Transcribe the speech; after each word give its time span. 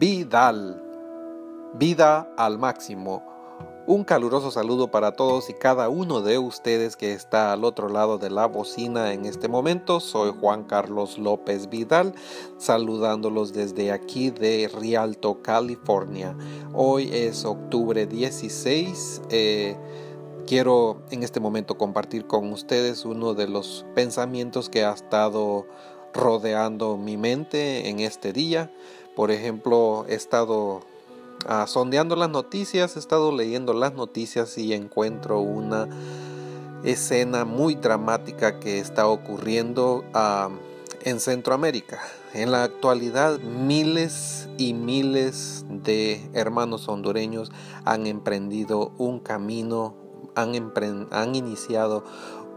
Vidal. 0.00 0.82
Vida 1.74 2.32
al 2.38 2.58
máximo. 2.58 3.22
Un 3.86 4.02
caluroso 4.04 4.50
saludo 4.50 4.90
para 4.90 5.12
todos 5.12 5.50
y 5.50 5.52
cada 5.52 5.90
uno 5.90 6.22
de 6.22 6.38
ustedes 6.38 6.96
que 6.96 7.12
está 7.12 7.52
al 7.52 7.64
otro 7.64 7.90
lado 7.90 8.16
de 8.16 8.30
la 8.30 8.46
bocina 8.46 9.12
en 9.12 9.26
este 9.26 9.46
momento. 9.46 10.00
Soy 10.00 10.32
Juan 10.40 10.64
Carlos 10.64 11.18
López 11.18 11.68
Vidal, 11.68 12.14
saludándolos 12.56 13.52
desde 13.52 13.92
aquí 13.92 14.30
de 14.30 14.70
Rialto, 14.74 15.42
California. 15.42 16.34
Hoy 16.72 17.10
es 17.12 17.44
octubre 17.44 18.06
16. 18.06 19.20
Eh, 19.28 19.76
quiero 20.46 21.02
en 21.10 21.22
este 21.22 21.40
momento 21.40 21.76
compartir 21.76 22.26
con 22.26 22.50
ustedes 22.54 23.04
uno 23.04 23.34
de 23.34 23.48
los 23.48 23.84
pensamientos 23.94 24.70
que 24.70 24.82
ha 24.82 24.92
estado 24.92 25.66
rodeando 26.14 26.96
mi 26.96 27.18
mente 27.18 27.90
en 27.90 28.00
este 28.00 28.32
día. 28.32 28.72
Por 29.14 29.30
ejemplo, 29.30 30.04
he 30.08 30.14
estado 30.14 30.80
ah, 31.46 31.66
sondeando 31.66 32.16
las 32.16 32.30
noticias, 32.30 32.96
he 32.96 32.98
estado 32.98 33.34
leyendo 33.34 33.72
las 33.72 33.94
noticias 33.94 34.56
y 34.58 34.72
encuentro 34.72 35.40
una 35.40 35.88
escena 36.84 37.44
muy 37.44 37.74
dramática 37.74 38.58
que 38.60 38.78
está 38.78 39.06
ocurriendo 39.06 40.04
en 41.02 41.20
Centroamérica. 41.20 42.00
En 42.32 42.52
la 42.52 42.62
actualidad 42.62 43.38
miles 43.40 44.48
y 44.56 44.72
miles 44.72 45.64
de 45.68 46.30
hermanos 46.32 46.88
hondureños 46.88 47.50
han 47.84 48.06
emprendido 48.06 48.92
un 48.98 49.20
camino, 49.20 49.94
han 50.34 51.34
iniciado 51.34 52.04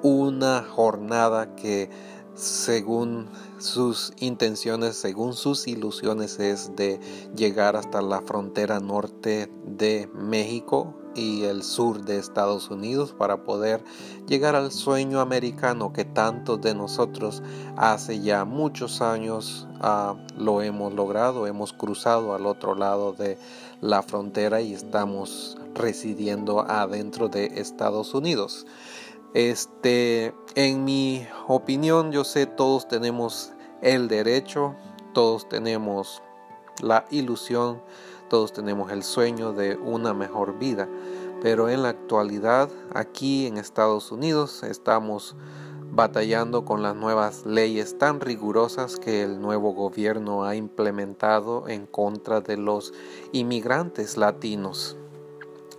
una 0.03 0.63
jornada 0.63 1.55
que 1.55 1.89
según 2.35 3.27
sus 3.59 4.13
intenciones, 4.19 4.95
según 4.95 5.33
sus 5.33 5.67
ilusiones, 5.67 6.39
es 6.39 6.75
de 6.75 6.99
llegar 7.35 7.75
hasta 7.75 8.01
la 8.01 8.21
frontera 8.21 8.79
norte 8.79 9.51
de 9.65 10.09
México 10.13 10.95
y 11.15 11.43
el 11.43 11.63
sur 11.63 12.03
de 12.03 12.17
Estados 12.17 12.69
Unidos 12.71 13.13
para 13.13 13.43
poder 13.43 13.83
llegar 14.27 14.55
al 14.55 14.71
sueño 14.71 15.19
americano 15.19 15.93
que 15.93 16.05
tantos 16.05 16.61
de 16.61 16.73
nosotros 16.73 17.43
hace 17.77 18.19
ya 18.19 18.45
muchos 18.45 19.01
años 19.01 19.67
ah, 19.79 20.15
lo 20.37 20.61
hemos 20.61 20.93
logrado, 20.93 21.45
hemos 21.45 21.71
cruzado 21.73 22.33
al 22.33 22.45
otro 22.45 22.75
lado 22.75 23.13
de 23.13 23.37
la 23.81 24.01
frontera 24.01 24.61
y 24.61 24.73
estamos 24.73 25.57
residiendo 25.75 26.61
adentro 26.61 27.29
de 27.29 27.45
Estados 27.55 28.13
Unidos. 28.13 28.65
Este, 29.33 30.35
en 30.53 30.85
mi 30.85 31.25
opinión, 31.47 32.11
yo 32.11 32.23
sé 32.23 32.45
todos 32.45 32.87
tenemos 32.87 33.51
el 33.81 34.07
derecho, 34.07 34.75
todos 35.13 35.49
tenemos 35.49 36.21
la 36.83 37.05
ilusión, 37.09 37.81
todos 38.29 38.53
tenemos 38.53 38.91
el 38.91 39.01
sueño 39.01 39.51
de 39.51 39.75
una 39.75 40.13
mejor 40.13 40.59
vida. 40.59 40.87
Pero 41.41 41.67
en 41.67 41.81
la 41.81 41.89
actualidad, 41.89 42.69
aquí 42.93 43.47
en 43.47 43.57
Estados 43.57 44.11
Unidos, 44.11 44.61
estamos 44.61 45.35
batallando 45.91 46.63
con 46.63 46.83
las 46.83 46.95
nuevas 46.95 47.43
leyes 47.47 47.97
tan 47.97 48.19
rigurosas 48.19 48.97
que 48.97 49.23
el 49.23 49.41
nuevo 49.41 49.73
gobierno 49.73 50.43
ha 50.43 50.55
implementado 50.55 51.67
en 51.67 51.87
contra 51.87 52.39
de 52.41 52.57
los 52.57 52.93
inmigrantes 53.31 54.15
latinos 54.15 54.95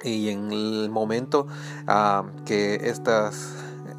y 0.04 0.28
en 0.28 0.52
el 0.52 0.90
momento 0.90 1.46
ah, 1.86 2.24
que 2.44 2.74
estos 2.88 3.52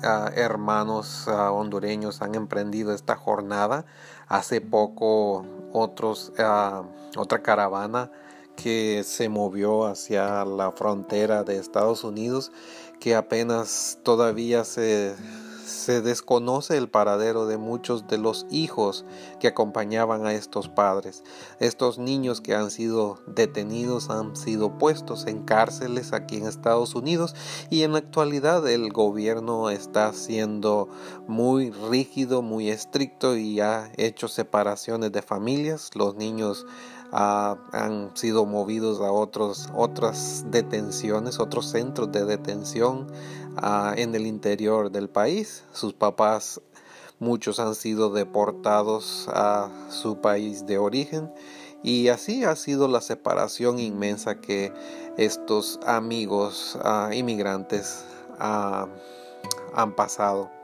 ah, 0.03 0.30
hermanos 0.36 1.28
ah, 1.28 1.52
hondureños 1.52 2.22
han 2.22 2.36
emprendido 2.36 2.94
esta 2.94 3.16
jornada, 3.16 3.86
hace 4.28 4.61
poco 4.61 5.45
otros, 5.73 6.31
otra 7.17 7.42
caravana 7.42 8.11
que 8.56 9.03
se 9.03 9.27
movió 9.27 9.86
hacia 9.86 10.45
la 10.45 10.71
frontera 10.71 11.44
de 11.44 11.58
Estados 11.58 12.04
Unidos 12.04 12.52
que 12.99 13.15
apenas 13.15 13.99
todavía 14.04 14.64
se 14.64 15.15
se 15.65 16.02
desconoce 16.02 16.77
el 16.77 16.89
paradero 16.89 17.48
de 17.48 17.58
muchos 17.58 18.08
de 18.08 18.17
los 18.17 18.45
hijos 18.52 19.03
que 19.39 19.48
acompañaban 19.48 20.26
a 20.26 20.33
estos 20.33 20.70
padres. 20.70 21.23
Estos 21.59 21.98
niños 21.98 22.39
que 22.39 22.53
han 22.53 22.70
sido 22.70 23.20
detenidos 23.26 24.09
han 24.09 24.36
sido 24.36 24.77
puestos 24.77 25.26
en 25.26 25.43
cárceles 25.43 26.14
aquí 26.14 26.37
en 26.37 26.48
Estados 26.48 26.93
Unidos 26.93 27.36
y 27.70 27.81
en 27.81 27.93
la 27.93 27.99
actualidad 27.99 28.67
el 28.67 28.92
gobierno 28.92 29.70
está 29.70 30.14
siendo 30.14 30.87
muy 31.27 31.71
rígido, 31.71 32.42
muy 32.42 32.70
estricto 32.70 33.36
y 33.36 33.59
ha 33.59 33.92
hecho 33.97 34.27
separaciones 34.27 35.11
de 35.11 35.23
familias. 35.23 35.89
Los 35.95 36.15
niños 36.15 36.67
ah, 37.11 37.58
han 37.71 38.15
sido 38.15 38.45
movidos 38.45 39.02
a 39.02 39.11
otros, 39.11 39.70
otras 39.73 40.45
detenciones, 40.52 41.39
otros 41.39 41.71
centros 41.71 42.11
de 42.11 42.26
detención 42.26 43.08
en 43.95 44.16
el 44.16 44.27
interior 44.27 44.92
del 44.92 45.10
país. 45.10 45.64
Sus 45.73 45.93
papás, 45.93 46.61
muchos 47.20 47.60
han 47.60 47.76
sido 47.76 48.10
deportados 48.10 49.27
a 49.30 49.70
su 49.89 50.21
país 50.21 50.66
de 50.66 50.77
origen 50.77 51.32
y 51.83 52.08
así 52.08 52.44
ha 52.44 52.55
sido 52.55 52.88
la 52.88 53.02
separación 53.02 53.80
inmensa 53.80 54.42
que 54.42 54.73
estos 55.17 55.80
amigos 55.86 56.77
inmigrantes 57.11 58.04
han 58.39 59.95
pasado. 59.95 60.55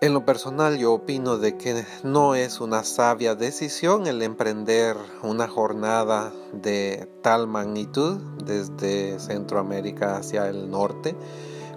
En 0.00 0.14
lo 0.14 0.24
personal 0.24 0.78
yo 0.78 0.92
opino 0.92 1.38
de 1.38 1.56
que 1.56 1.84
no 2.04 2.36
es 2.36 2.60
una 2.60 2.84
sabia 2.84 3.34
decisión 3.34 4.06
el 4.06 4.22
emprender 4.22 4.96
una 5.24 5.48
jornada 5.48 6.32
de 6.52 7.08
tal 7.20 7.48
magnitud 7.48 8.18
desde 8.44 9.18
Centroamérica 9.18 10.16
hacia 10.16 10.48
el 10.48 10.70
norte 10.70 11.16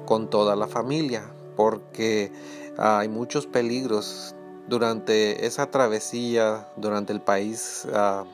con 0.06 0.30
toda 0.30 0.56
la 0.56 0.68
familia 0.68 1.34
porque 1.56 2.32
hay 2.78 3.10
muchos 3.10 3.48
peligros 3.48 4.36
durante 4.68 5.48
esa 5.48 5.72
travesía, 5.72 6.68
durante 6.78 7.14
el 7.14 7.22
país, 7.22 7.88
ah, 7.92 8.26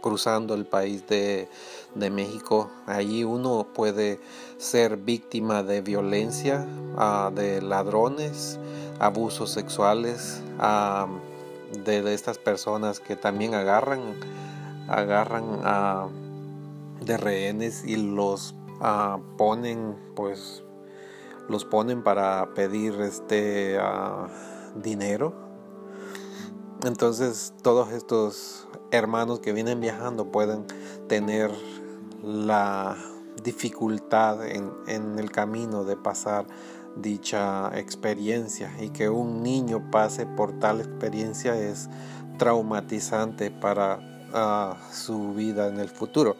cruzando 0.00 0.54
el 0.54 0.66
país 0.66 1.06
de, 1.06 1.48
de, 1.94 2.10
México. 2.10 2.70
Allí 2.86 3.22
uno 3.24 3.66
puede 3.74 4.18
ser 4.58 4.96
víctima 4.96 5.62
de 5.62 5.80
violencia, 5.82 6.66
de 7.34 7.62
ladrones, 7.62 8.58
abusos 8.98 9.50
sexuales 9.50 10.42
de, 11.84 12.14
estas 12.14 12.38
personas 12.38 13.00
que 13.00 13.16
también 13.16 13.54
agarran 13.54 14.00
agarran 14.88 16.10
de 17.00 17.16
rehenes 17.16 17.84
y 17.84 17.96
los 17.96 18.54
ponen 19.36 19.96
pues 20.14 20.62
los 21.48 21.64
ponen 21.64 22.02
para 22.02 22.54
pedir 22.54 23.00
este 23.00 23.78
dinero 24.76 25.32
entonces 26.84 27.54
todos 27.62 27.92
estos 27.92 28.68
hermanos 28.92 29.40
que 29.40 29.52
vienen 29.52 29.80
viajando 29.80 30.30
pueden 30.30 30.64
tener 31.08 31.50
la 32.22 32.96
dificultad 33.42 34.46
en, 34.46 35.18
el 35.18 35.32
camino 35.32 35.84
de 35.84 35.96
pasar 35.96 36.46
dicha 36.94 37.72
experiencia 37.76 38.70
y 38.80 38.90
que 38.90 39.08
un 39.08 39.42
niño 39.42 39.90
pase 39.90 40.26
por 40.26 40.58
tal 40.60 40.80
experiencia 40.80 41.56
es 41.56 41.88
traumatizante 42.38 43.50
para 43.50 43.98
ah, 44.34 44.76
su 44.92 45.32
vida 45.32 45.68
en 45.68 45.80
el 45.80 45.88
futuro. 45.88 46.36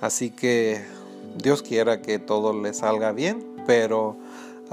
Así 0.00 0.30
que 0.30 0.84
Dios 1.36 1.62
quiera 1.62 2.02
que 2.02 2.18
todo 2.18 2.60
le 2.60 2.74
salga 2.74 3.12
bien, 3.12 3.62
pero 3.66 4.16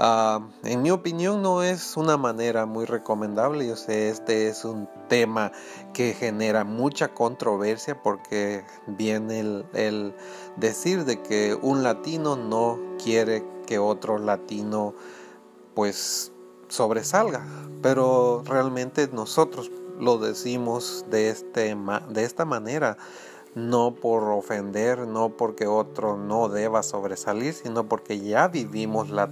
ah, 0.02 0.40
en 0.64 0.82
mi 0.82 0.90
opinión 0.90 1.42
no 1.42 1.62
es 1.62 1.96
una 1.96 2.16
manera 2.16 2.66
muy 2.66 2.84
recomendable. 2.84 3.66
Yo 3.66 3.76
sé, 3.76 4.08
este 4.10 4.48
es 4.48 4.64
un 4.64 4.88
tema 5.08 5.52
que 5.94 6.12
genera 6.12 6.64
mucha 6.64 7.08
controversia 7.14 8.02
porque 8.02 8.64
viene 8.86 9.40
el, 9.40 9.64
el 9.72 10.14
decir 10.56 11.04
de 11.04 11.22
que 11.22 11.56
un 11.60 11.82
latino 11.82 12.36
no 12.36 12.78
quiere 13.02 13.44
que 13.66 13.78
otro 13.78 14.18
latino 14.18 14.94
pues 15.74 16.32
sobresalga, 16.68 17.46
pero 17.82 18.42
realmente 18.46 19.08
nosotros 19.12 19.70
lo 19.98 20.18
decimos 20.18 21.04
de, 21.10 21.28
este, 21.28 21.76
de 22.08 22.24
esta 22.24 22.44
manera, 22.44 22.96
no 23.54 23.94
por 23.94 24.24
ofender, 24.30 25.06
no 25.06 25.30
porque 25.36 25.66
otro 25.66 26.16
no 26.16 26.48
deba 26.48 26.82
sobresalir, 26.82 27.54
sino 27.54 27.88
porque 27.88 28.20
ya 28.20 28.48
vivimos 28.48 29.10
la, 29.10 29.30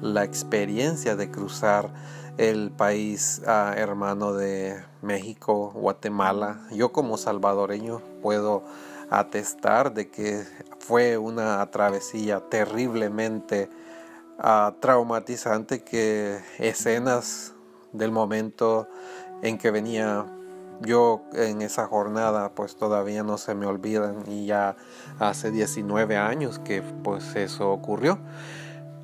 la 0.00 0.24
experiencia 0.24 1.16
de 1.16 1.30
cruzar 1.30 1.92
el 2.38 2.70
país 2.70 3.42
ah, 3.46 3.74
hermano 3.76 4.34
de 4.34 4.82
México, 5.02 5.72
Guatemala. 5.74 6.60
Yo 6.70 6.92
como 6.92 7.16
salvadoreño 7.16 8.02
puedo 8.22 8.62
atestar 9.10 9.94
de 9.94 10.10
que 10.10 10.44
fue 10.78 11.16
una 11.16 11.64
travesía 11.70 12.40
terriblemente 12.48 13.70
uh, 14.38 14.72
traumatizante 14.80 15.82
que 15.82 16.38
escenas 16.58 17.54
del 17.92 18.10
momento 18.10 18.88
en 19.42 19.58
que 19.58 19.70
venía 19.70 20.26
yo 20.80 21.22
en 21.34 21.62
esa 21.62 21.86
jornada 21.86 22.50
pues 22.54 22.76
todavía 22.76 23.22
no 23.22 23.38
se 23.38 23.54
me 23.54 23.66
olvidan 23.66 24.24
y 24.26 24.46
ya 24.46 24.76
hace 25.18 25.50
19 25.50 26.16
años 26.16 26.58
que 26.58 26.82
pues 26.82 27.34
eso 27.36 27.70
ocurrió. 27.70 28.18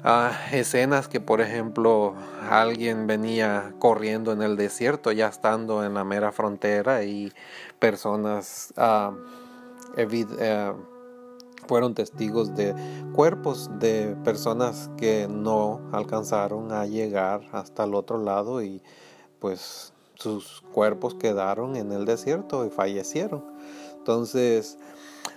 Ah, 0.05 0.33
escenas 0.51 1.07
que 1.07 1.21
por 1.21 1.41
ejemplo 1.41 2.15
alguien 2.51 3.07
venía 3.07 3.73
corriendo 3.79 4.33
en 4.33 4.43
el 4.43 4.57
desierto 4.57 5.13
ya 5.13 5.29
estando 5.29 5.85
en 5.85 5.95
la 5.95 6.03
mera 6.03 6.33
frontera 6.33 7.05
y 7.05 7.33
personas 7.79 8.75
ah, 8.77 9.13
eh, 9.97 10.73
fueron 11.69 11.95
testigos 11.95 12.55
de 12.57 12.75
cuerpos 13.15 13.71
de 13.79 14.17
personas 14.25 14.91
que 14.97 15.29
no 15.29 15.81
alcanzaron 15.93 16.73
a 16.73 16.87
llegar 16.87 17.43
hasta 17.53 17.85
el 17.85 17.95
otro 17.95 18.19
lado 18.19 18.63
y 18.63 18.83
pues 19.39 19.92
sus 20.23 20.63
cuerpos 20.73 21.15
quedaron 21.15 21.77
en 21.77 21.93
el 21.93 22.05
desierto 22.05 22.65
y 22.65 22.71
fallecieron. 22.71 23.45
Entonces, 23.99 24.79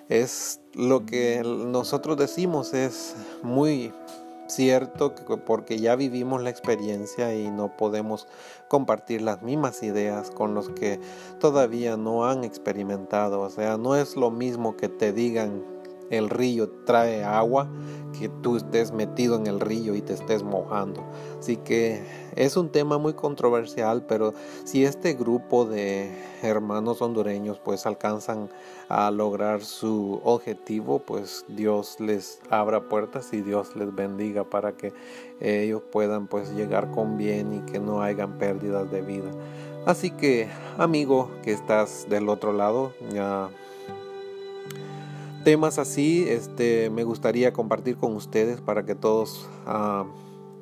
es 0.10 0.62
lo 0.74 1.06
que 1.06 1.42
nosotros 1.44 2.18
decimos 2.18 2.74
es 2.74 3.16
muy 3.42 3.94
cierto 4.48 5.16
porque 5.46 5.80
ya 5.80 5.96
vivimos 5.96 6.44
la 6.44 6.52
experiencia 6.52 7.36
y 7.36 7.50
no 7.50 7.76
podemos 7.76 8.28
compartir 8.70 9.22
las 9.22 9.42
mismas 9.42 9.82
ideas 9.82 10.30
con 10.30 10.54
los 10.54 10.70
que 10.70 11.00
todavía 11.40 11.98
no 11.98 12.28
han 12.28 12.44
experimentado. 12.44 13.42
O 13.42 13.50
sea, 13.50 13.78
no 13.78 13.96
es 13.96 14.16
lo 14.16 14.32
mismo 14.32 14.78
que 14.78 14.90
te 14.90 15.12
digan 15.12 15.75
el 16.10 16.30
río 16.30 16.69
trae 16.86 17.24
agua 17.24 17.69
que 18.18 18.30
tú 18.30 18.56
estés 18.56 18.92
metido 18.92 19.36
en 19.36 19.48
el 19.48 19.60
río 19.60 19.96
y 19.96 20.02
te 20.02 20.13
estés 20.13 20.44
mojando. 20.44 21.04
Así 21.40 21.57
que 21.57 22.02
es 22.36 22.56
un 22.57 22.69
tema 22.69 22.98
muy 22.98 23.13
controversial, 23.13 24.06
pero 24.07 24.34
si 24.63 24.86
este 24.86 25.13
grupo 25.13 25.66
de 25.66 26.12
hermanos 26.42 27.02
hondureños 27.02 27.60
pues 27.60 27.86
alcanzan 27.86 28.50
a 28.88 29.12
lograr 29.12 29.62
su 29.62 30.22
objetivo, 30.24 31.00
pues 31.00 31.46
Dios 31.48 32.00
les 32.00 32.40
abra 32.50 32.88
puertas 32.88 33.34
y 33.34 33.42
Dios 33.42 33.75
les 33.75 33.94
bendiga 33.94 34.44
para 34.44 34.74
que 34.78 34.94
ellos 35.42 35.81
puedan 35.92 36.28
pues 36.28 36.51
llegar 36.51 36.92
con 36.92 37.18
bien 37.18 37.54
y 37.54 37.72
que 37.72 37.80
no 37.80 38.01
hayan 38.01 38.38
pérdidas 38.38 38.90
de 38.92 39.01
vida. 39.01 39.31
Así 39.86 40.10
que, 40.10 40.48
amigo 40.78 41.30
que 41.44 41.51
estás 41.51 42.08
del 42.10 42.30
otro 42.30 42.54
lado, 42.54 42.94
ya 43.13 43.50
temas 45.46 45.78
así 45.78 46.26
este, 46.28 46.90
me 46.90 47.04
gustaría 47.04 47.54
compartir 47.54 47.98
con 47.98 48.16
ustedes 48.16 48.62
para 48.62 48.84
que 48.84 48.96
todos 48.96 49.48
ah, 49.68 50.06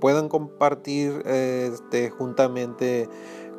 puedan 0.01 0.27
compartir 0.27 1.23
este, 1.25 2.09
juntamente 2.09 3.07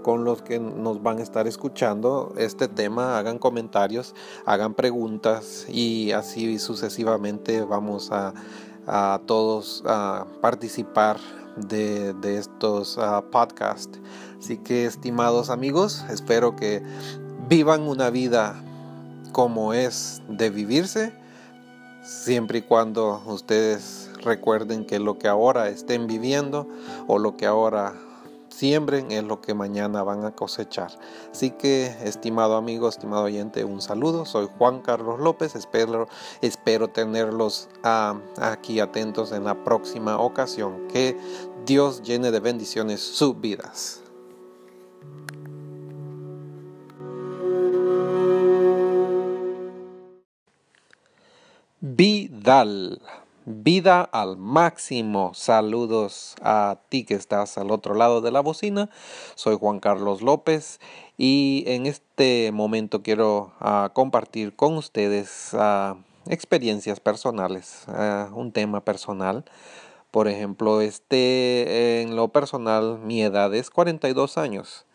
con 0.03 0.25
los 0.25 0.43
que 0.43 0.61
nos 0.61 1.03
van 1.03 1.19
a 1.19 1.23
estar 1.23 1.47
escuchando 1.47 2.35
este 2.37 2.69
tema, 2.69 3.19
hagan 3.19 3.38
comentarios, 3.38 4.15
hagan 4.44 4.75
preguntas 4.75 5.65
y 5.67 6.12
así 6.12 6.59
sucesivamente 6.59 7.62
vamos 7.62 8.11
a, 8.12 8.35
todos 9.25 9.82
a 9.87 10.26
participar 10.43 11.17
de, 11.56 12.15
estos 12.37 12.99
ah, 12.99 13.25
podcasts. 13.32 13.99
Así 14.38 14.59
que 14.59 14.85
estimados 14.85 15.49
amigos, 15.49 16.05
espero 16.11 16.55
que 16.55 16.82
vivan 17.49 17.88
una 17.88 18.11
vida 18.11 18.62
como 19.34 19.75
es 19.75 20.22
de 20.28 20.48
vivirse, 20.48 21.12
siempre 22.04 22.60
y 22.60 22.62
cuando 22.62 23.20
ustedes 23.26 24.08
recuerden 24.22 24.86
que 24.86 25.00
lo 25.00 25.19
que 25.19 25.26
ahora 25.26 25.69
estén 25.69 26.06
viviendo 26.06 26.69
o 27.08 27.19
lo 27.19 27.36
que 27.36 27.44
ahora 27.44 27.94
siembren 28.48 29.10
es 29.10 29.25
lo 29.25 29.40
que 29.40 29.52
mañana 29.52 30.04
van 30.04 30.25
a 30.25 30.31
cosechar. 30.31 30.92
Así 31.32 31.50
que, 31.50 31.86
estimado 32.04 32.54
amigo, 32.54 32.88
estimado 32.88 33.25
oyente, 33.25 33.64
un 33.64 33.82
saludo. 33.82 34.25
Soy 34.25 34.48
Juan 34.56 34.82
Carlos 34.82 35.19
López. 35.19 35.56
Espero, 35.56 36.06
espero 36.40 36.87
tenerlos 36.87 37.69
ah, 37.82 38.14
aquí 38.40 38.78
atentos 38.78 39.32
en 39.32 39.42
la 39.42 39.64
próxima 39.64 40.16
ocasión. 40.19 40.87
Que 40.87 41.19
Dios 41.66 42.02
llene 42.02 42.30
de 42.30 42.38
bendiciones 42.38 43.00
sus 43.00 43.40
vidas. 43.40 44.03
Vidal. 51.86 53.02
Vida 53.44 54.00
al 54.00 54.38
máximo. 54.38 55.34
Saludos 55.34 56.34
a 56.40 56.78
ti 56.88 57.04
que 57.04 57.12
estás 57.12 57.58
al 57.58 57.70
otro 57.70 57.92
lado 57.92 58.22
de 58.22 58.31
la 58.31 58.40
bocina. 58.40 58.88
Soy 59.34 59.58
Juan 59.58 59.81
Carlos 59.81 60.22
López 60.22 60.81
y 61.19 61.62
en 61.66 61.84
este 61.84 62.52
momento 62.52 63.02
quiero 63.02 63.52
ah, 63.60 63.90
compartir 63.92 64.56
con 64.56 64.78
ustedes 64.78 65.50
ah, 65.52 65.96
experiencias 66.26 67.00
personales, 67.00 67.84
ah, 67.88 68.30
un 68.32 68.52
tema 68.52 68.82
personal. 68.82 69.44
Por 70.10 70.26
ejemplo, 70.26 70.80
este 70.80 72.00
en 72.00 72.16
lo 72.16 72.28
personal 72.28 72.98
mi 72.98 73.22
edad 73.22 73.54
es 73.54 73.69
42 73.69 74.38
años. 74.38 74.87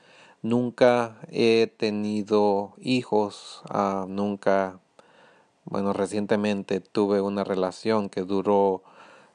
Nunca 0.41 1.19
he 1.29 1.71
tenido 1.77 2.73
hijos, 2.79 3.61
nunca 4.07 4.79
bueno, 5.69 5.93
recientemente 5.93 6.79
tuve 6.79 7.21
una 7.21 7.43
relación 7.43 8.09
que 8.09 8.21
duró 8.21 8.83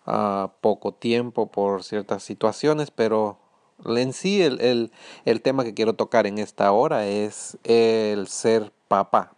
uh, 0.06 0.48
poco 0.60 0.92
tiempo 0.92 1.46
por 1.50 1.84
ciertas 1.84 2.24
situaciones, 2.24 2.90
pero 2.90 3.38
en 3.84 4.12
sí 4.12 4.42
el, 4.42 4.60
el, 4.60 4.92
el 5.24 5.42
tema 5.42 5.64
que 5.64 5.74
quiero 5.74 5.94
tocar 5.94 6.26
en 6.26 6.38
esta 6.38 6.72
hora 6.72 7.06
es 7.06 7.56
el 7.62 8.26
ser 8.26 8.72
papá, 8.88 9.32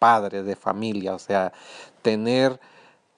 padre 0.00 0.42
de 0.42 0.56
familia, 0.56 1.14
o 1.14 1.18
sea, 1.20 1.52
tener 2.02 2.60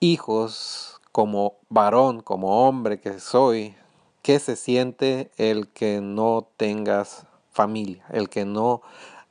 hijos 0.00 1.00
como 1.10 1.54
varón, 1.70 2.20
como 2.20 2.68
hombre 2.68 3.00
que 3.00 3.18
soy, 3.18 3.74
¿qué 4.20 4.38
se 4.38 4.56
siente 4.56 5.30
el 5.38 5.68
que 5.68 6.00
no 6.02 6.46
tengas 6.58 7.26
familia, 7.50 8.04
el 8.10 8.28
que 8.28 8.44
no 8.44 8.82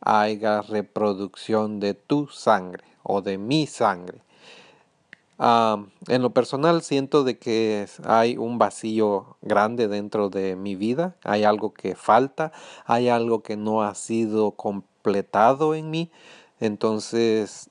haya 0.05 0.61
reproducción 0.61 1.79
de 1.79 1.93
tu 1.93 2.27
sangre? 2.27 2.93
o 3.03 3.21
de 3.21 3.37
mi 3.37 3.67
sangre. 3.67 4.21
en 5.39 6.21
lo 6.21 6.29
personal 6.29 6.81
siento 6.83 7.23
de 7.23 7.37
que 7.37 7.87
hay 8.05 8.37
un 8.37 8.57
vacío 8.57 9.35
grande 9.41 9.87
dentro 9.89 10.29
de 10.29 10.55
mi 10.55 10.75
vida, 10.75 11.15
hay 11.23 11.43
algo 11.43 11.73
que 11.73 11.95
falta, 11.95 12.53
hay 12.85 13.09
algo 13.09 13.43
que 13.43 13.57
no 13.57 13.83
ha 13.83 13.93
sido 13.93 14.51
completado 14.51 15.75
en 15.75 15.89
mí. 15.89 16.11
Entonces, 16.61 17.69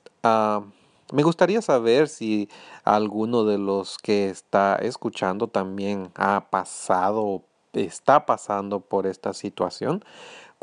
me 1.11 1.23
gustaría 1.23 1.61
saber 1.61 2.09
si 2.09 2.47
alguno 2.83 3.43
de 3.43 3.57
los 3.57 3.97
que 3.97 4.29
está 4.29 4.75
escuchando 4.75 5.47
también 5.47 6.11
ha 6.15 6.49
pasado 6.51 7.23
o 7.23 7.43
está 7.73 8.25
pasando 8.27 8.81
por 8.81 9.07
esta 9.07 9.33
situación. 9.33 10.03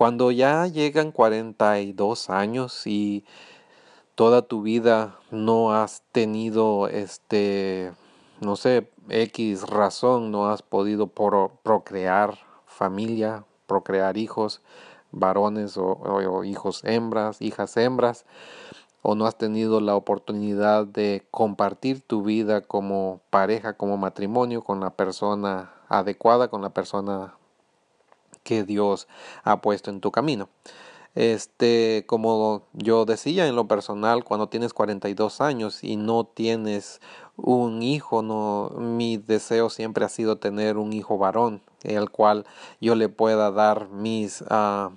Cuando 0.00 0.30
ya 0.30 0.66
llegan 0.66 1.12
42 1.12 2.30
años 2.30 2.86
y 2.86 3.22
toda 4.14 4.40
tu 4.40 4.62
vida 4.62 5.18
no 5.30 5.74
has 5.74 6.02
tenido 6.10 6.88
este 6.88 7.92
no 8.40 8.56
sé 8.56 8.90
x 9.10 9.68
razón 9.68 10.30
no 10.30 10.48
has 10.48 10.62
podido 10.62 11.06
procrear 11.06 12.38
familia 12.64 13.44
procrear 13.66 14.16
hijos 14.16 14.62
varones 15.12 15.76
o, 15.76 16.44
hijos 16.44 16.82
hembras 16.84 17.42
hijas 17.42 17.76
hembras 17.76 18.24
o 19.02 19.14
no 19.14 19.26
has 19.26 19.36
tenido 19.36 19.82
la 19.82 19.96
oportunidad 19.96 20.86
de 20.86 21.26
compartir 21.30 22.00
tu 22.00 22.22
vida 22.22 22.62
como 22.62 23.20
pareja 23.28 23.74
como 23.74 23.98
matrimonio 23.98 24.64
con 24.64 24.80
la 24.80 24.88
persona 24.88 25.74
adecuada 25.90 26.48
con 26.48 26.62
la 26.62 26.70
persona 26.70 27.34
que 28.42 28.64
Dios 28.64 29.08
ha 29.44 29.60
puesto 29.60 29.90
en 29.90 30.00
tu 30.00 30.10
camino. 30.10 30.48
Este, 31.16 32.04
como 32.06 32.62
yo 32.72 33.04
decía 33.04 33.48
en 33.48 33.56
lo 33.56 33.66
personal, 33.66 34.22
cuando 34.22 34.48
tienes 34.48 34.72
42 34.72 35.40
años 35.40 35.82
y 35.82 35.96
no 35.96 36.24
tienes 36.24 37.00
un 37.36 37.82
hijo, 37.82 38.22
no, 38.22 38.70
mi 38.78 39.16
deseo 39.16 39.70
siempre 39.70 40.04
ha 40.04 40.08
sido 40.08 40.36
tener 40.36 40.76
un 40.76 40.92
hijo 40.92 41.18
varón, 41.18 41.62
el 41.82 42.10
cual 42.10 42.46
yo 42.80 42.94
le 42.94 43.08
pueda 43.08 43.50
dar 43.50 43.88
mis, 43.88 44.42
uh, 44.42 44.90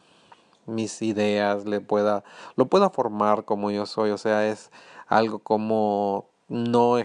mis 0.67 1.01
ideas, 1.01 1.65
le 1.65 1.81
pueda, 1.81 2.23
lo 2.55 2.67
pueda 2.67 2.89
formar 2.91 3.45
como 3.45 3.71
yo 3.71 3.85
soy, 3.87 4.11
o 4.11 4.17
sea, 4.17 4.47
es 4.47 4.71
algo 5.07 5.39
como 5.39 6.27
no, 6.47 6.97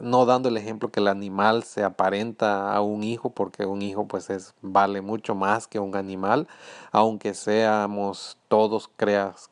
no 0.00 0.26
dando 0.26 0.48
el 0.48 0.56
ejemplo 0.56 0.90
que 0.90 1.00
el 1.00 1.08
animal 1.08 1.62
se 1.62 1.84
aparenta 1.84 2.74
a 2.74 2.80
un 2.80 3.04
hijo, 3.04 3.30
porque 3.30 3.66
un 3.66 3.82
hijo 3.82 4.06
pues 4.06 4.30
es, 4.30 4.54
vale 4.62 5.00
mucho 5.00 5.34
más 5.34 5.66
que 5.66 5.78
un 5.78 5.96
animal, 5.96 6.48
aunque 6.92 7.34
seamos 7.34 8.38
todos 8.48 8.90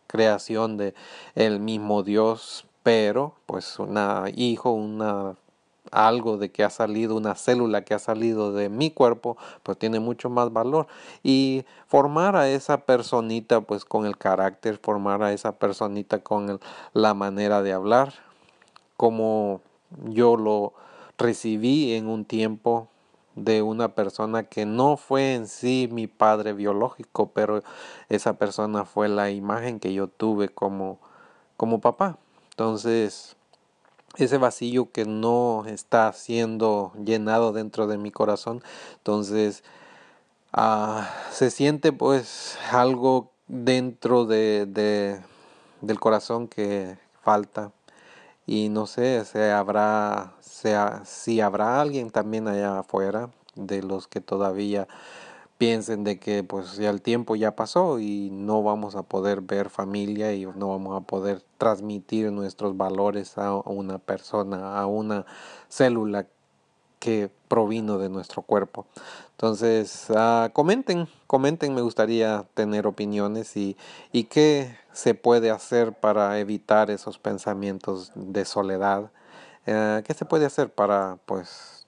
creación 0.07 0.77
de 0.77 0.95
el 1.35 1.61
mismo 1.61 2.03
Dios, 2.03 2.67
pero 2.83 3.35
pues 3.47 3.79
un 3.79 3.99
hijo, 4.35 4.71
una 4.73 5.37
algo 5.91 6.37
de 6.39 6.51
que 6.51 6.65
ha 6.65 6.71
salido, 6.71 7.17
una 7.17 7.35
célula 7.35 7.85
que 7.85 7.95
ha 7.95 7.99
salido 7.99 8.53
de 8.53 8.69
mi 8.69 8.91
cuerpo, 8.91 9.37
pues 9.63 9.79
tiene 9.79 10.01
mucho 10.01 10.29
más 10.31 10.53
valor. 10.53 10.87
Y 11.23 11.65
formar 11.87 12.37
a 12.37 12.49
esa 12.49 12.79
personita 12.79 13.61
pues 13.61 13.85
con 13.85 14.07
el 14.07 14.19
carácter, 14.19 14.79
formar 14.83 15.23
a 15.23 15.33
esa 15.33 15.53
personita 15.53 16.19
con 16.21 16.61
la 16.93 17.15
manera 17.15 17.63
de 17.63 17.73
hablar, 17.73 18.15
como 18.97 19.61
yo 20.05 20.37
lo 20.37 20.75
recibí 21.19 21.95
en 21.95 22.09
un 22.09 22.25
tiempo 22.25 22.89
de 23.35 23.63
una 23.63 23.95
persona 23.95 24.45
que 24.45 24.65
no 24.65 24.97
fue 24.97 25.35
en 25.35 25.49
sí 25.49 25.89
mi 25.91 26.07
padre 26.07 26.53
biológico, 26.53 27.31
pero 27.31 27.63
esa 28.09 28.35
persona 28.35 28.85
fue 28.85 29.09
la 29.09 29.31
imagen 29.31 29.81
que 29.81 29.93
yo 29.93 30.09
tuve 30.09 30.49
como, 30.49 30.99
como 31.57 31.81
papá. 31.81 32.19
Entonces, 32.51 33.37
ese 34.17 34.39
vacío 34.39 34.93
que 34.93 35.05
no 35.05 35.65
está 35.67 36.13
siendo 36.13 36.93
llenado 37.05 37.53
dentro 37.53 37.87
de 37.87 37.99
mi 37.99 38.13
corazón, 38.13 38.63
entonces 38.99 39.65
ah, 40.53 41.11
se 41.33 41.51
siente 41.51 41.93
pues 41.93 42.57
algo 42.71 43.33
dentro 43.49 44.25
de, 44.25 44.67
de, 44.67 45.21
del 45.81 45.99
corazón 45.99 46.47
que 46.47 46.97
falta 47.23 47.73
y 48.47 48.69
no 48.69 48.87
sé, 48.87 49.25
se 49.25 49.51
habrá, 49.51 50.35
sea, 50.41 51.03
si 51.05 51.41
habrá 51.41 51.81
alguien 51.81 52.11
también 52.11 52.49
allá 52.49 52.81
afuera 52.81 53.31
de 53.55 53.83
los 53.83 54.09
que 54.09 54.21
todavía 54.21 54.89
piensen 55.59 56.05
de 56.05 56.19
que 56.19 56.43
pues 56.43 56.77
ya 56.77 56.91
el 56.91 57.01
tiempo 57.01 57.37
ya 57.37 57.57
pasó 57.57 57.99
y 57.99 58.31
no 58.31 58.63
vamos 58.63 58.97
a 58.97 59.03
poder 59.03 59.41
ver 59.41 59.71
familia 59.71 60.35
y 60.35 60.47
no 60.47 60.69
vamos 60.69 61.01
a 61.01 61.07
poder 61.07 61.43
transmitir 61.59 62.31
nuestros 62.33 62.77
valores 62.77 63.39
a 63.39 63.55
una 63.55 63.99
persona, 63.99 64.79
a 64.79 64.87
una 64.87 65.25
célula 65.69 66.27
que 66.99 67.31
provino 67.49 67.99
de 67.99 68.09
nuestro 68.09 68.43
cuerpo. 68.43 68.87
Entonces, 69.35 70.07
uh, 70.11 70.49
comenten, 70.53 71.09
comenten, 71.27 71.75
me 71.75 71.81
gustaría 71.81 72.47
tener 72.55 72.87
opiniones 72.87 73.57
y, 73.57 73.77
y 74.13 74.25
qué 74.25 74.79
se 74.93 75.15
puede 75.15 75.51
hacer 75.51 75.93
para 75.93 76.39
evitar 76.39 76.89
esos 76.91 77.19
pensamientos 77.19 78.13
de 78.15 78.45
soledad. 78.45 79.11
Uh, 79.67 80.03
¿Qué 80.05 80.15
se 80.15 80.25
puede 80.25 80.47
hacer 80.47 80.73
para, 80.73 81.19
pues, 81.27 81.85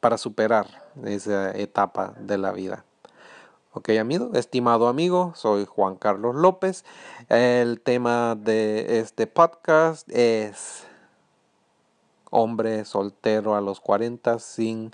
para 0.00 0.18
superar 0.18 0.66
esa 1.04 1.50
etapa 1.52 2.12
de 2.18 2.36
la 2.36 2.52
vida? 2.52 2.84
Ok, 3.72 3.90
amigo, 4.00 4.32
estimado 4.34 4.86
amigo, 4.88 5.32
soy 5.34 5.64
Juan 5.64 5.96
Carlos 5.96 6.34
López. 6.34 6.84
El 7.28 7.80
tema 7.80 8.34
de 8.34 8.98
este 8.98 9.26
podcast 9.26 10.06
es 10.10 10.89
hombre 12.30 12.84
soltero 12.84 13.54
a 13.54 13.60
los 13.60 13.80
40 13.80 14.38
sin 14.38 14.92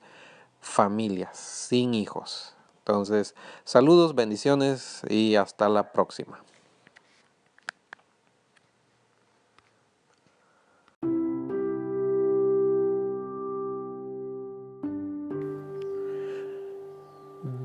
familias, 0.61 1.37
sin 1.37 1.95
hijos. 1.95 2.55
Entonces, 2.79 3.35
saludos, 3.65 4.15
bendiciones 4.15 5.03
y 5.09 5.37
hasta 5.37 5.69
la 5.69 5.93
próxima. 5.93 6.41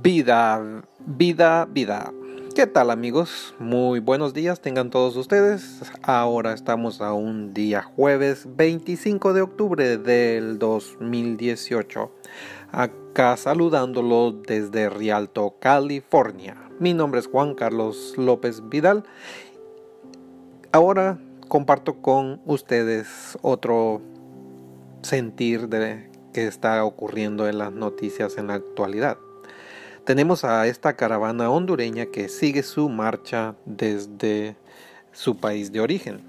Vida, 0.03 0.83
vida, 1.05 1.65
vida. 1.65 2.11
¿Qué 2.53 2.67
tal 2.67 2.91
amigos? 2.91 3.55
Muy 3.59 3.99
buenos 3.99 4.33
días 4.33 4.59
tengan 4.59 4.89
todos 4.89 5.15
ustedes. 5.15 5.81
Ahora 6.01 6.53
estamos 6.53 6.99
a 6.99 7.13
un 7.13 7.53
día 7.53 7.81
jueves 7.81 8.45
25 8.57 9.31
de 9.31 9.41
octubre 9.41 9.97
del 9.97 10.59
2018. 10.59 12.11
Acá 12.73 13.37
saludándolo 13.37 14.33
desde 14.33 14.89
Rialto, 14.89 15.55
California. 15.59 16.57
Mi 16.77 16.93
nombre 16.93 17.21
es 17.21 17.27
Juan 17.27 17.55
Carlos 17.55 18.15
López 18.17 18.67
Vidal. 18.67 19.05
Ahora 20.73 21.19
comparto 21.47 22.01
con 22.01 22.41
ustedes 22.45 23.37
otro 23.41 24.01
sentir 25.03 25.69
de 25.69 26.11
que 26.33 26.47
está 26.47 26.83
ocurriendo 26.83 27.47
en 27.47 27.59
las 27.59 27.71
noticias 27.71 28.37
en 28.37 28.47
la 28.47 28.55
actualidad. 28.55 29.17
Tenemos 30.05 30.43
a 30.43 30.65
esta 30.65 30.95
caravana 30.95 31.51
hondureña 31.51 32.07
que 32.07 32.27
sigue 32.27 32.63
su 32.63 32.89
marcha 32.89 33.53
desde 33.65 34.55
su 35.11 35.37
país 35.37 35.71
de 35.71 35.79
origen. 35.79 36.21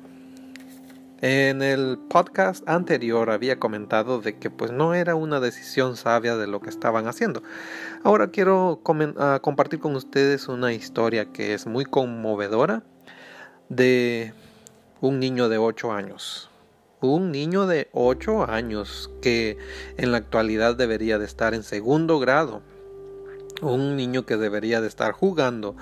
En 1.22 1.62
el 1.62 1.98
podcast 2.10 2.68
anterior 2.68 3.30
había 3.30 3.58
comentado 3.58 4.20
de 4.20 4.36
que 4.36 4.50
pues 4.50 4.72
no 4.72 4.92
era 4.92 5.14
una 5.14 5.40
decisión 5.40 5.96
sabia 5.96 6.36
de 6.36 6.46
lo 6.48 6.60
que 6.60 6.68
estaban 6.68 7.08
haciendo. 7.08 7.42
Ahora 8.04 8.28
quiero 8.28 8.82
ah, 9.16 9.38
compartir 9.40 9.80
con 9.80 9.96
ustedes 9.96 10.48
una 10.48 10.74
historia 10.74 11.32
que 11.32 11.54
es 11.54 11.66
muy 11.66 11.86
conmovedora 11.86 12.82
de 13.70 14.34
un 15.00 15.18
niño 15.18 15.48
de 15.48 15.56
8 15.56 15.92
años. 15.92 16.50
Un 17.00 17.32
niño 17.32 17.66
de 17.66 17.88
8 17.92 18.50
años 18.50 19.10
que 19.22 19.56
en 19.96 20.12
la 20.12 20.18
actualidad 20.18 20.76
debería 20.76 21.18
de 21.18 21.24
estar 21.24 21.54
en 21.54 21.62
segundo 21.62 22.18
grado 22.18 22.60
un 23.62 23.96
niño 23.96 24.26
que 24.26 24.36
debería 24.36 24.80
de 24.80 24.88
estar 24.88 25.12
jugando 25.12 25.76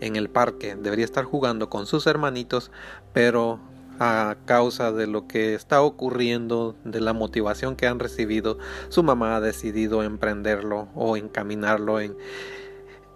en 0.00 0.16
el 0.16 0.30
parque, 0.30 0.76
debería 0.76 1.04
estar 1.04 1.24
jugando 1.24 1.68
con 1.68 1.86
sus 1.86 2.06
hermanitos, 2.06 2.70
pero 3.12 3.60
a 4.00 4.36
causa 4.44 4.92
de 4.92 5.06
lo 5.06 5.26
que 5.26 5.54
está 5.54 5.82
ocurriendo, 5.82 6.74
de 6.84 7.00
la 7.00 7.12
motivación 7.12 7.76
que 7.76 7.86
han 7.86 7.98
recibido, 7.98 8.58
su 8.88 9.02
mamá 9.02 9.36
ha 9.36 9.40
decidido 9.40 10.02
emprenderlo 10.02 10.88
o 10.94 11.16
encaminarlo 11.16 12.00
en, 12.00 12.16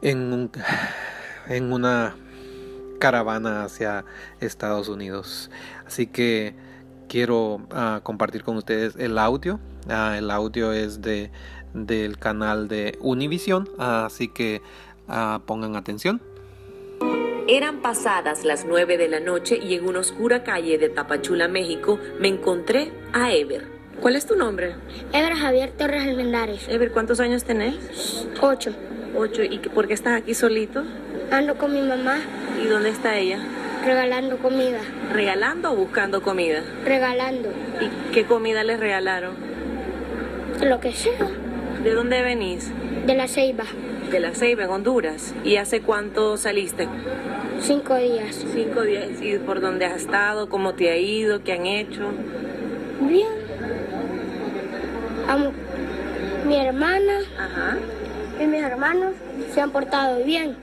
en, 0.02 0.50
en 1.48 1.72
una 1.72 2.14
caravana 2.98 3.64
hacia 3.64 4.04
Estados 4.40 4.88
Unidos. 4.88 5.50
Así 5.86 6.06
que 6.06 6.54
quiero 7.08 7.66
ah, 7.70 8.00
compartir 8.02 8.44
con 8.44 8.56
ustedes 8.56 8.94
el 8.96 9.18
audio. 9.18 9.58
Ah, 9.88 10.16
el 10.18 10.30
audio 10.30 10.72
es 10.72 11.00
de 11.00 11.30
del 11.74 12.18
canal 12.18 12.68
de 12.68 12.98
Univision, 13.00 13.68
así 13.78 14.28
que 14.28 14.62
ah, 15.08 15.40
pongan 15.46 15.76
atención. 15.76 16.20
Eran 17.50 17.80
pasadas 17.80 18.44
las 18.44 18.66
9 18.66 18.98
de 18.98 19.08
la 19.08 19.20
noche 19.20 19.56
y 19.56 19.74
en 19.74 19.86
una 19.86 20.00
oscura 20.00 20.44
calle 20.44 20.76
de 20.76 20.90
Tapachula, 20.90 21.48
México, 21.48 21.98
me 22.20 22.28
encontré 22.28 22.92
a 23.14 23.32
Ever. 23.32 23.78
¿Cuál 24.00 24.16
es 24.16 24.26
tu 24.26 24.36
nombre? 24.36 24.74
Ever 25.12 25.34
Javier 25.34 25.72
Torres 25.72 26.02
Almendares. 26.02 26.68
Ever, 26.68 26.92
¿cuántos 26.92 27.20
años 27.20 27.44
tenés? 27.44 28.26
Ocho. 28.40 28.72
Ocho. 29.16 29.42
¿Y 29.42 29.58
por 29.58 29.88
qué 29.88 29.94
estás 29.94 30.20
aquí 30.20 30.34
solito? 30.34 30.84
Ando 31.30 31.56
con 31.56 31.72
mi 31.72 31.80
mamá. 31.80 32.20
¿Y 32.62 32.66
dónde 32.66 32.90
está 32.90 33.16
ella? 33.16 33.38
Regalando 33.84 34.38
comida. 34.38 34.80
¿Regalando 35.12 35.72
o 35.72 35.76
buscando 35.76 36.22
comida? 36.22 36.62
Regalando. 36.84 37.50
¿Y 37.80 38.12
qué 38.12 38.24
comida 38.24 38.62
les 38.62 38.78
regalaron? 38.78 39.34
Lo 40.60 40.80
que 40.80 40.92
sea. 40.92 41.28
¿De 41.82 41.94
dónde 41.94 42.22
venís? 42.22 42.70
De 43.06 43.14
la 43.14 43.28
Ceiba. 43.28 43.64
De 44.10 44.18
la 44.18 44.34
Ceiba, 44.34 44.64
en 44.64 44.70
Honduras. 44.70 45.34
¿Y 45.44 45.56
hace 45.56 45.80
cuánto 45.80 46.36
saliste? 46.36 46.88
Cinco 47.60 47.94
días. 47.96 48.44
Cinco 48.52 48.82
días. 48.82 49.22
¿Y 49.22 49.38
por 49.38 49.60
dónde 49.60 49.84
has 49.84 50.02
estado? 50.02 50.48
¿Cómo 50.48 50.74
te 50.74 50.90
ha 50.90 50.96
ido? 50.96 51.42
¿Qué 51.44 51.52
han 51.52 51.66
hecho? 51.66 52.10
Bien. 53.00 53.28
mi 56.46 56.56
hermana 56.56 57.20
Ajá. 57.38 57.78
y 58.40 58.46
mis 58.46 58.62
hermanos 58.62 59.12
se 59.52 59.60
han 59.60 59.70
portado 59.70 60.24
bien. 60.24 60.56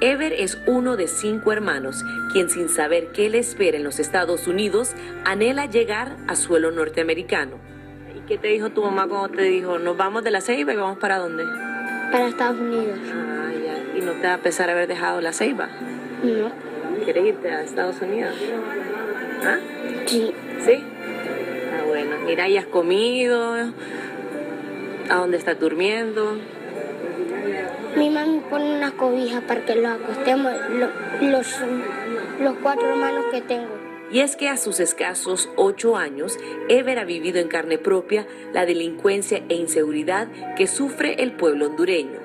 Ever 0.00 0.32
es 0.32 0.58
uno 0.66 0.96
de 0.96 1.08
cinco 1.08 1.52
hermanos, 1.52 2.04
quien 2.32 2.48
sin 2.48 2.68
saber 2.68 3.08
qué 3.12 3.28
le 3.28 3.38
espera 3.38 3.76
en 3.76 3.84
los 3.84 3.98
Estados 3.98 4.46
Unidos, 4.46 4.92
anhela 5.24 5.66
llegar 5.66 6.16
a 6.28 6.36
suelo 6.36 6.70
norteamericano. 6.70 7.56
¿Qué 8.28 8.36
te 8.36 8.48
dijo 8.48 8.68
tu 8.68 8.82
mamá 8.82 9.08
cuando 9.08 9.30
te 9.30 9.42
dijo, 9.44 9.78
nos 9.78 9.96
vamos 9.96 10.22
de 10.22 10.30
la 10.30 10.42
ceiba 10.42 10.74
y 10.74 10.76
vamos 10.76 10.98
para 10.98 11.16
dónde? 11.16 11.44
Para 12.12 12.28
Estados 12.28 12.60
Unidos. 12.60 12.98
Ah, 13.10 13.50
ya. 13.54 13.98
¿Y 13.98 14.02
no 14.02 14.12
te 14.12 14.26
va 14.26 14.34
a 14.34 14.38
pesar 14.38 14.68
haber 14.68 14.86
dejado 14.86 15.22
la 15.22 15.32
ceiba? 15.32 15.70
No. 16.22 16.52
¿Quieres 17.04 17.24
irte 17.24 17.50
a 17.50 17.62
Estados 17.62 18.02
Unidos? 18.02 18.36
¿Ah? 19.42 19.56
Sí. 20.04 20.34
¿Sí? 20.60 20.84
Ah, 21.72 21.84
bueno. 21.86 22.16
Mira, 22.26 22.46
¿y 22.48 22.58
has 22.58 22.66
comido? 22.66 23.54
¿A 25.08 25.14
dónde 25.14 25.38
estás 25.38 25.58
durmiendo? 25.58 26.36
Mi 27.96 28.10
mami 28.10 28.42
pone 28.50 28.76
una 28.76 28.90
cobija 28.90 29.40
para 29.40 29.64
que 29.64 29.74
los 29.76 29.86
acostemos, 29.86 30.52
los, 31.22 31.46
los 32.40 32.56
cuatro 32.62 32.90
hermanos 32.90 33.24
que 33.32 33.40
tengo. 33.40 33.77
Y 34.10 34.20
es 34.20 34.36
que 34.36 34.48
a 34.48 34.56
sus 34.56 34.80
escasos 34.80 35.50
ocho 35.56 35.96
años, 35.96 36.38
Ever 36.68 36.98
ha 36.98 37.04
vivido 37.04 37.38
en 37.40 37.48
carne 37.48 37.78
propia 37.78 38.26
la 38.52 38.64
delincuencia 38.64 39.42
e 39.48 39.54
inseguridad 39.54 40.28
que 40.56 40.66
sufre 40.66 41.22
el 41.22 41.32
pueblo 41.32 41.66
hondureño. 41.66 42.18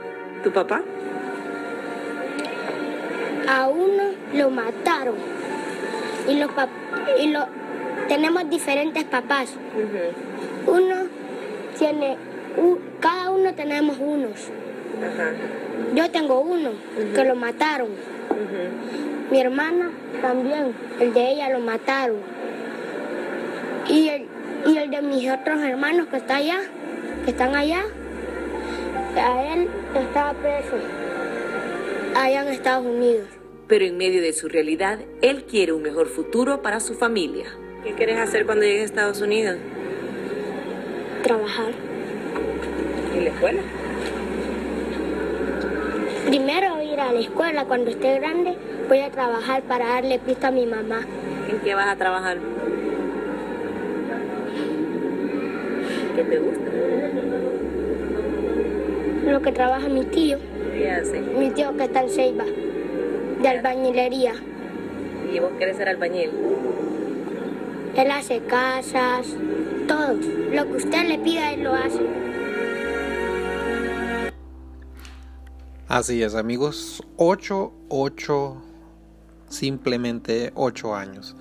¿Tu 0.44 0.52
papá? 0.52 0.82
A 3.48 3.68
uno 3.68 4.04
lo 4.34 4.50
mataron 4.50 5.16
y 6.30 6.36
los, 6.36 6.50
y 7.20 7.34
tenemos 8.08 8.50
diferentes 8.50 9.04
papás. 9.04 9.54
Uno 10.66 10.96
tiene, 11.78 12.18
cada 13.02 13.32
uno 13.32 13.54
tenemos 13.54 13.98
unos. 14.00 14.50
Yo 15.96 16.10
tengo 16.12 16.40
uno 16.40 16.72
que 17.14 17.24
lo 17.26 17.36
mataron. 17.36 17.90
Mi 19.34 19.42
hermana 19.42 19.90
también, 20.22 20.76
el 21.00 21.12
de 21.12 21.32
ella 21.32 21.50
lo 21.50 21.60
mataron. 21.60 22.18
Y 23.90 24.08
el, 24.08 24.28
y 24.68 24.78
el 24.78 24.92
de 24.92 25.02
mis 25.02 25.28
otros 25.28 25.60
hermanos 25.60 26.06
que 26.10 26.18
está 26.18 26.36
allá, 26.36 26.60
que 27.26 27.32
están 27.32 27.56
allá, 27.56 27.84
a 29.16 29.54
él 29.56 29.68
estaba 29.96 30.34
preso 30.34 30.76
allá 32.16 32.44
en 32.44 32.48
Estados 32.50 32.86
Unidos. 32.86 33.28
Pero 33.66 33.86
en 33.86 33.98
medio 33.98 34.22
de 34.22 34.34
su 34.34 34.50
realidad, 34.50 35.00
él 35.24 35.46
quiere 35.46 35.74
un 35.74 35.82
mejor 35.82 36.10
futuro 36.10 36.62
para 36.62 36.80
su 36.80 36.94
familia. 36.94 37.48
¿Qué 37.84 37.94
quieres 37.94 38.20
hacer 38.20 38.46
cuando 38.46 38.66
llegues 38.66 38.82
a 38.82 38.86
Estados 38.86 39.20
Unidos? 39.20 39.58
Trabajar. 41.24 41.72
¿En 43.16 43.24
la 43.24 43.30
escuela? 43.32 43.62
Primero 46.28 46.84
ir 46.84 47.00
a 47.00 47.12
la 47.12 47.20
escuela, 47.20 47.66
cuando 47.66 47.90
esté 47.90 48.20
grande 48.20 48.56
voy 48.88 49.00
a 49.00 49.10
trabajar 49.12 49.64
para 49.64 49.88
darle 49.88 50.20
pista 50.20 50.48
a 50.48 50.52
mi 50.52 50.66
mamá. 50.66 51.02
¿En 51.50 51.60
qué 51.60 51.76
vas 51.76 51.88
a 51.88 51.96
trabajar? 51.96 52.38
¿Qué 56.16 56.24
te 56.24 56.40
gusta? 56.40 56.72
Lo 59.32 59.42
que 59.42 59.52
trabaja 59.52 59.90
mi 59.90 60.06
tío. 60.06 60.38
¿Qué 60.74 60.92
hace? 60.92 61.20
Mi 61.22 61.50
tío 61.52 61.76
que 61.78 61.86
está 61.86 62.04
en 62.04 62.10
Ceiba, 62.10 62.46
de 62.46 63.48
albañilería. 63.48 64.34
¿Y 65.34 65.40
vos 65.40 65.52
querés 65.58 65.78
ser 65.78 65.90
albañil? 65.90 66.30
Él 67.96 68.12
hace 68.12 68.40
casas, 68.42 69.28
todo. 69.88 70.14
Lo 70.52 70.66
que 70.68 70.78
usted 70.78 71.08
le 71.08 71.20
pida, 71.20 71.54
él 71.54 71.64
lo 71.64 71.74
hace. 71.74 72.00
Así 75.88 76.24
es, 76.24 76.36
amigos. 76.36 77.04
8, 77.18 77.72
8, 77.90 78.73
simplemente 79.54 80.52
8 80.56 80.96
años. 80.96 81.36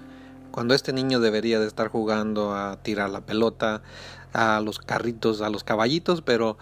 Cuando 0.50 0.74
este 0.74 0.92
niño 0.92 1.20
debería 1.20 1.58
de 1.58 1.66
estar 1.66 1.88
jugando 1.88 2.54
a 2.54 2.76
tirar 2.82 3.10
la 3.10 3.22
pelota, 3.22 3.82
a 4.32 4.60
los 4.60 4.78
carritos, 4.78 5.40
a 5.40 5.50
los 5.50 5.64
caballitos, 5.64 6.22
pero 6.22 6.58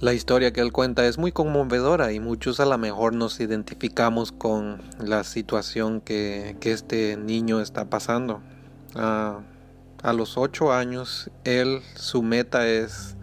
la 0.00 0.14
historia 0.14 0.52
que 0.52 0.60
él 0.60 0.72
cuenta 0.72 1.06
es 1.06 1.18
muy 1.18 1.32
conmovedora 1.32 2.12
y 2.12 2.20
muchos 2.20 2.60
a 2.60 2.66
lo 2.66 2.78
mejor 2.78 3.14
nos 3.14 3.40
identificamos 3.40 4.30
con 4.30 4.80
la 5.00 5.24
situación 5.24 6.00
que, 6.00 6.56
este 6.62 7.16
niño 7.16 7.60
está 7.60 7.90
pasando. 7.90 8.40
a 8.94 10.12
los 10.12 10.38
8 10.38 10.72
años, 10.72 11.30
él, 11.42 11.80
su 11.96 12.22
meta 12.22 12.68
es, 12.68 13.16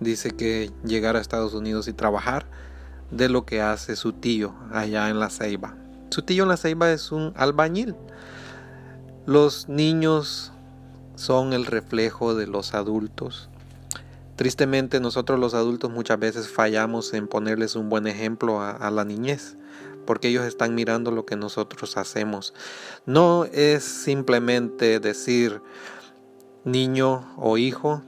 dice 0.00 0.32
que 0.32 0.72
llegar 0.84 1.14
a 1.14 1.20
Estados 1.20 1.54
Unidos 1.54 1.86
y 1.86 1.92
trabajar 1.92 2.46
de 3.12 3.28
lo 3.28 3.44
que 3.44 3.60
hace 3.60 3.94
su 3.94 4.12
tío 4.12 4.54
allá 4.72 5.08
en 5.08 5.20
la 5.20 5.30
Ceiba. 5.30 5.76
Su 6.10 6.22
tío 6.22 6.42
en 6.42 6.48
la 6.48 6.56
Ceiba 6.56 6.90
es 6.90 7.12
un 7.12 7.32
albañil. 7.36 7.94
Los 9.26 9.68
niños 9.68 10.52
son 11.14 11.52
el 11.52 11.66
reflejo 11.66 12.34
de 12.34 12.46
los 12.46 12.74
adultos. 12.74 13.48
Tristemente 14.36 15.00
nosotros 15.00 15.38
los 15.38 15.54
adultos 15.54 15.90
muchas 15.90 16.18
veces 16.18 16.48
fallamos 16.48 17.14
en 17.14 17.28
ponerles 17.28 17.76
un 17.76 17.88
buen 17.88 18.06
ejemplo 18.06 18.60
a, 18.60 18.70
a 18.70 18.90
la 18.90 19.04
niñez 19.04 19.56
porque 20.06 20.28
ellos 20.28 20.44
están 20.44 20.74
mirando 20.74 21.12
lo 21.12 21.24
que 21.24 21.36
nosotros 21.36 21.96
hacemos. 21.96 22.52
No 23.06 23.44
es 23.44 23.84
simplemente 23.84 24.98
decir 24.98 25.62
niño 26.64 27.32
o 27.36 27.58
hijo, 27.58 28.02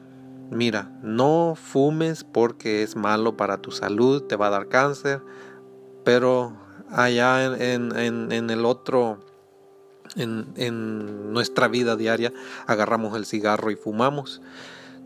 mira, 0.51 0.91
no 1.03 1.55
fumes 1.55 2.25
porque 2.25 2.83
es 2.83 2.97
malo 2.97 3.37
para 3.37 3.59
tu 3.59 3.71
salud, 3.71 4.25
te 4.25 4.35
va 4.35 4.49
a 4.49 4.51
dar 4.51 4.69
cáncer, 4.69 5.23
pero 6.03 6.62
allá 6.93 7.45
en, 7.45 8.51
el 8.51 8.65
otro, 8.65 9.19
en, 10.17 10.47
en 10.57 11.33
nuestra 11.33 11.69
vida 11.69 11.97
diaria, 11.97 12.33
agarramos 12.67 13.17
el 13.17 13.27
cigarro 13.27 13.71
y 13.71 13.77
fumamos. 13.77 14.41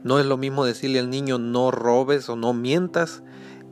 No 0.03 0.19
es 0.21 0.27
lo 0.27 0.37
mismo 0.37 0.65
decirle 0.65 0.99
al 0.99 1.11
niño 1.11 1.39
no 1.39 1.71
robes 1.71 2.29
o 2.29 2.37
no 2.37 2.53
mientas 2.53 3.23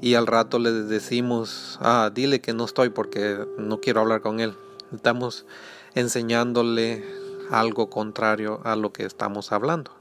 y 0.01 0.15
al 0.15 0.27
rato 0.27 0.59
le 0.59 0.71
decimos, 0.71 1.79
ah, 1.81 2.11
dile 2.15 2.41
que 2.41 2.53
no 2.53 2.65
estoy 2.65 2.91
porque 2.91 3.39
no 3.57 3.81
quiero 3.81 4.01
hablar 4.01 4.21
con 4.21 4.41
él. 4.41 4.55
Estamos 4.93 5.47
enseñándole 5.95 7.05
algo 7.51 7.89
contrario 7.89 8.61
a 8.65 8.77
lo 8.77 8.93
que 8.93 9.05
estamos 9.05 9.53
hablando. 9.53 9.93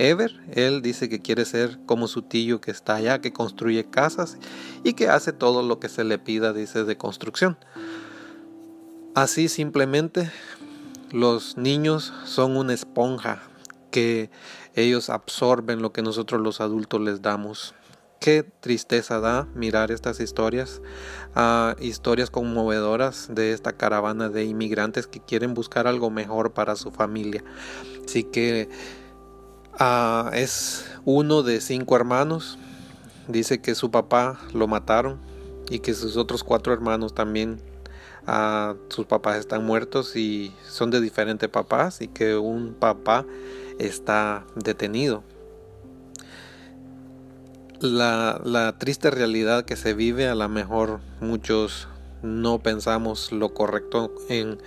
Ever, 0.00 0.32
él 0.54 0.80
dice 0.80 1.10
que 1.10 1.20
quiere 1.20 1.44
ser 1.44 1.78
como 1.84 2.08
su 2.08 2.22
tío 2.22 2.58
que 2.62 2.70
está 2.70 2.94
allá, 2.94 3.20
que 3.20 3.34
construye 3.34 3.84
casas 3.84 4.38
y 4.82 4.94
que 4.94 5.10
hace 5.10 5.34
todo 5.34 5.62
lo 5.62 5.78
que 5.78 5.90
se 5.90 6.04
le 6.04 6.18
pida, 6.18 6.54
dice, 6.54 6.84
de 6.84 6.96
construcción. 6.96 7.58
Así 9.14 9.50
simplemente 9.50 10.30
los 11.12 11.58
niños 11.58 12.14
son 12.24 12.56
una 12.56 12.72
esponja 12.72 13.42
que 13.90 14.30
ellos 14.74 15.10
absorben 15.10 15.82
lo 15.82 15.92
que 15.92 16.00
nosotros 16.00 16.40
los 16.40 16.62
adultos 16.62 17.02
les 17.02 17.20
damos. 17.20 17.74
Qué 18.20 18.42
tristeza 18.42 19.20
da 19.20 19.48
mirar 19.54 19.90
estas 19.90 20.18
historias, 20.20 20.80
uh, 21.36 21.78
historias 21.78 22.30
conmovedoras 22.30 23.28
de 23.34 23.52
esta 23.52 23.74
caravana 23.74 24.30
de 24.30 24.44
inmigrantes 24.44 25.06
que 25.06 25.20
quieren 25.20 25.52
buscar 25.52 25.86
algo 25.86 26.08
mejor 26.08 26.54
para 26.54 26.74
su 26.76 26.90
familia. 26.90 27.44
Así 28.06 28.24
que 28.24 28.70
Ah, 29.78 30.30
es 30.34 30.84
uno 31.04 31.42
de 31.42 31.60
cinco 31.60 31.96
hermanos. 31.96 32.58
Dice 33.28 33.60
que 33.60 33.74
su 33.74 33.90
papá 33.90 34.40
lo 34.52 34.66
mataron 34.66 35.18
y 35.70 35.78
que 35.78 35.94
sus 35.94 36.16
otros 36.16 36.42
cuatro 36.42 36.72
hermanos 36.72 37.14
también, 37.14 37.60
ah, 38.26 38.74
sus 38.88 39.06
papás 39.06 39.38
están 39.38 39.64
muertos 39.64 40.16
y 40.16 40.52
son 40.68 40.90
de 40.90 41.00
diferentes 41.00 41.48
papás 41.48 42.00
y 42.00 42.08
que 42.08 42.36
un 42.36 42.74
papá 42.74 43.24
está 43.78 44.44
detenido. 44.56 45.22
La, 47.80 48.40
la 48.44 48.76
triste 48.78 49.10
realidad 49.10 49.64
que 49.64 49.76
se 49.76 49.94
vive, 49.94 50.28
a 50.28 50.34
lo 50.34 50.48
mejor 50.48 51.00
muchos 51.20 51.88
no 52.22 52.58
pensamos 52.58 53.32
lo 53.32 53.54
correcto 53.54 54.12
en 54.28 54.58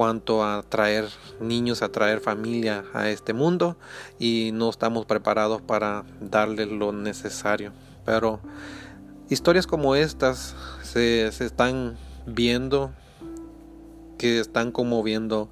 cuanto 0.00 0.42
a 0.42 0.62
traer 0.62 1.10
niños, 1.40 1.82
a 1.82 1.92
traer 1.92 2.20
familia 2.20 2.86
a 2.94 3.10
este 3.10 3.34
mundo 3.34 3.76
y 4.18 4.48
no 4.54 4.70
estamos 4.70 5.04
preparados 5.04 5.60
para 5.60 6.04
darle 6.22 6.64
lo 6.64 6.90
necesario. 6.90 7.72
Pero 8.06 8.40
historias 9.28 9.66
como 9.66 9.96
estas 9.96 10.56
se, 10.82 11.26
están 11.26 11.98
viendo, 12.24 12.92
que 14.16 14.40
están 14.40 14.72
conmoviendo 14.72 15.50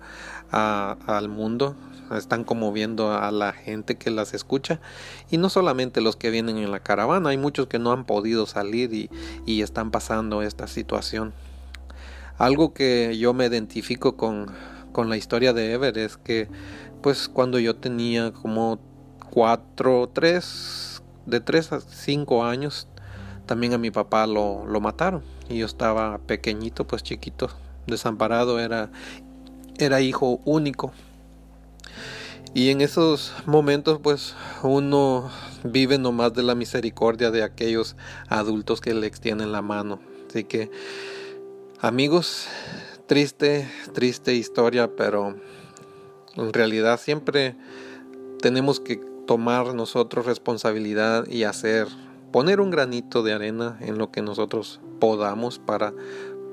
al 0.50 1.28
mundo, 1.28 1.76
están 2.16 2.42
conmoviendo 2.42 3.12
a 3.12 3.30
la 3.30 3.52
gente 3.52 3.98
que 3.98 4.10
las 4.10 4.32
escucha 4.32 4.80
y 5.30 5.36
no 5.36 5.50
solamente 5.50 6.00
los 6.00 6.16
que 6.16 6.30
vienen 6.30 6.56
en 6.56 6.70
la 6.70 6.80
caravana, 6.80 7.28
hay 7.28 7.36
muchos 7.36 7.66
que 7.66 7.78
no 7.78 7.92
han 7.92 8.06
podido 8.06 8.46
salir 8.46 8.94
y, 8.94 9.10
y 9.44 9.60
están 9.60 9.90
pasando 9.90 10.40
esta 10.40 10.68
situación. 10.68 11.34
Algo 12.38 12.72
que 12.72 13.18
yo 13.18 13.34
me 13.34 13.46
identifico 13.46 14.16
con, 14.16 14.46
con 14.92 15.08
la 15.08 15.16
historia 15.16 15.52
de 15.52 15.72
Ever 15.72 15.98
es 15.98 16.16
que 16.16 16.48
pues 17.02 17.28
cuando 17.28 17.58
yo 17.58 17.76
tenía 17.76 18.32
como 18.32 18.78
cuatro, 19.30 20.08
tres, 20.12 21.02
de 21.26 21.40
tres 21.40 21.72
a 21.72 21.80
cinco 21.80 22.44
años, 22.44 22.88
también 23.46 23.74
a 23.74 23.78
mi 23.78 23.90
papá 23.90 24.26
lo, 24.26 24.66
lo 24.66 24.80
mataron. 24.80 25.22
Y 25.48 25.58
yo 25.58 25.66
estaba 25.66 26.18
pequeñito, 26.18 26.86
pues 26.86 27.02
chiquito, 27.02 27.50
desamparado, 27.86 28.60
era, 28.60 28.90
era 29.78 30.00
hijo 30.00 30.40
único. 30.44 30.92
Y 32.54 32.70
en 32.70 32.80
esos 32.80 33.34
momentos 33.46 34.00
pues 34.02 34.34
uno 34.62 35.30
vive 35.64 35.98
nomás 35.98 36.32
de 36.34 36.42
la 36.42 36.54
misericordia 36.54 37.30
de 37.30 37.42
aquellos 37.42 37.96
adultos 38.28 38.80
que 38.80 38.94
le 38.94 39.06
extienden 39.06 39.52
la 39.52 39.62
mano. 39.62 40.00
Así 40.28 40.44
que 40.44 40.70
Amigos, 41.80 42.48
triste, 43.06 43.70
triste 43.94 44.34
historia, 44.34 44.96
pero 44.96 45.36
en 46.34 46.52
realidad 46.52 46.98
siempre 46.98 47.54
tenemos 48.40 48.80
que 48.80 48.96
tomar 49.28 49.74
nosotros 49.74 50.26
responsabilidad 50.26 51.28
y 51.28 51.44
hacer, 51.44 51.86
poner 52.32 52.60
un 52.60 52.72
granito 52.72 53.22
de 53.22 53.32
arena 53.32 53.78
en 53.80 53.96
lo 53.96 54.10
que 54.10 54.22
nosotros 54.22 54.80
podamos 54.98 55.60
para 55.60 55.94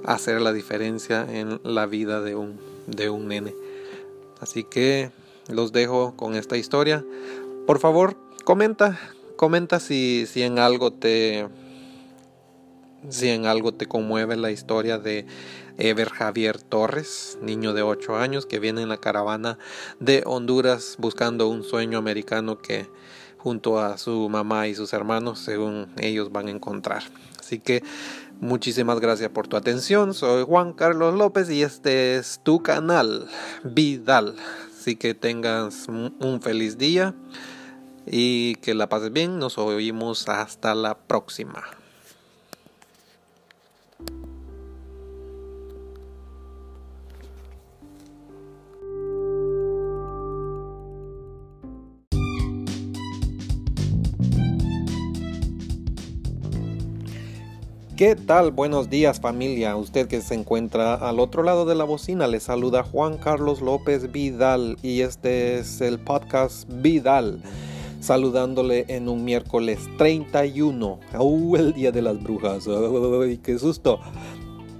hacer 0.05 0.41
la 0.41 0.53
diferencia 0.53 1.25
en 1.27 1.59
la 1.63 1.87
vida 1.87 2.21
de 2.21 2.35
un, 2.35 2.59
de 2.85 3.09
un 3.09 3.27
nene. 3.27 3.55
Así 4.41 4.63
que 4.63 5.09
los 5.47 5.71
dejo 5.71 6.15
con 6.15 6.35
esta 6.35 6.55
historia. 6.55 7.03
Por 7.65 7.79
favor, 7.79 8.15
comenta, 8.43 8.99
comenta 9.37 9.79
si, 9.79 10.27
si 10.27 10.43
en 10.43 10.59
algo 10.59 10.93
te 10.93 11.47
si 13.09 13.29
en 13.29 13.45
algo 13.45 13.73
te 13.73 13.87
conmueve 13.87 14.35
la 14.35 14.51
historia 14.51 14.97
de, 14.97 15.25
Ever 15.77 16.09
Javier 16.09 16.61
Torres, 16.61 17.37
niño 17.41 17.73
de 17.73 17.81
8 17.81 18.15
años 18.15 18.45
que 18.45 18.59
viene 18.59 18.81
en 18.81 18.89
la 18.89 18.97
caravana 18.97 19.57
de 19.99 20.23
Honduras 20.25 20.95
buscando 20.99 21.49
un 21.49 21.63
sueño 21.63 21.97
americano 21.97 22.59
que 22.59 22.87
junto 23.37 23.79
a 23.79 23.97
su 23.97 24.29
mamá 24.29 24.67
y 24.67 24.75
sus 24.75 24.93
hermanos, 24.93 25.39
según 25.39 25.87
ellos 25.97 26.31
van 26.31 26.47
a 26.47 26.51
encontrar. 26.51 27.03
Así 27.39 27.59
que 27.59 27.83
muchísimas 28.39 28.99
gracias 28.99 29.29
por 29.29 29.47
tu 29.47 29.57
atención. 29.57 30.13
Soy 30.13 30.43
Juan 30.43 30.73
Carlos 30.73 31.13
López 31.13 31.49
y 31.49 31.61
este 31.61 32.15
es 32.15 32.39
tu 32.41 32.63
canal 32.63 33.27
Vidal. 33.63 34.35
Así 34.79 34.95
que 34.95 35.13
tengas 35.13 35.87
un 35.87 36.39
feliz 36.41 36.77
día 36.77 37.13
y 38.07 38.55
que 38.55 38.73
la 38.73 38.87
pases 38.87 39.11
bien. 39.11 39.39
Nos 39.39 39.57
oímos 39.57 40.29
hasta 40.29 40.73
la 40.73 40.97
próxima. 40.97 41.63
¿Qué 57.95 58.17
tal? 58.17 58.51
Buenos 58.51 58.89
días 58.89 59.21
familia. 59.21 59.77
Usted 59.77 60.09
que 60.09 60.19
se 60.19 60.35
encuentra 60.35 60.95
al 60.95 61.17
otro 61.17 61.43
lado 61.43 61.63
de 61.63 61.75
la 61.75 61.85
bocina 61.85 62.27
le 62.27 62.41
saluda 62.41 62.83
Juan 62.83 63.17
Carlos 63.17 63.61
López 63.61 64.11
Vidal 64.11 64.77
y 64.83 64.99
este 64.99 65.59
es 65.59 65.79
el 65.79 65.97
podcast 65.97 66.69
Vidal. 66.81 67.41
Saludándole 68.01 68.83
en 68.89 69.07
un 69.07 69.23
miércoles 69.23 69.79
31. 69.97 70.99
Uh, 71.17 71.55
el 71.55 71.71
día 71.71 71.93
de 71.93 72.01
las 72.01 72.21
brujas. 72.21 72.67
¡Ay, 72.67 73.37
qué 73.37 73.57
susto! 73.57 74.01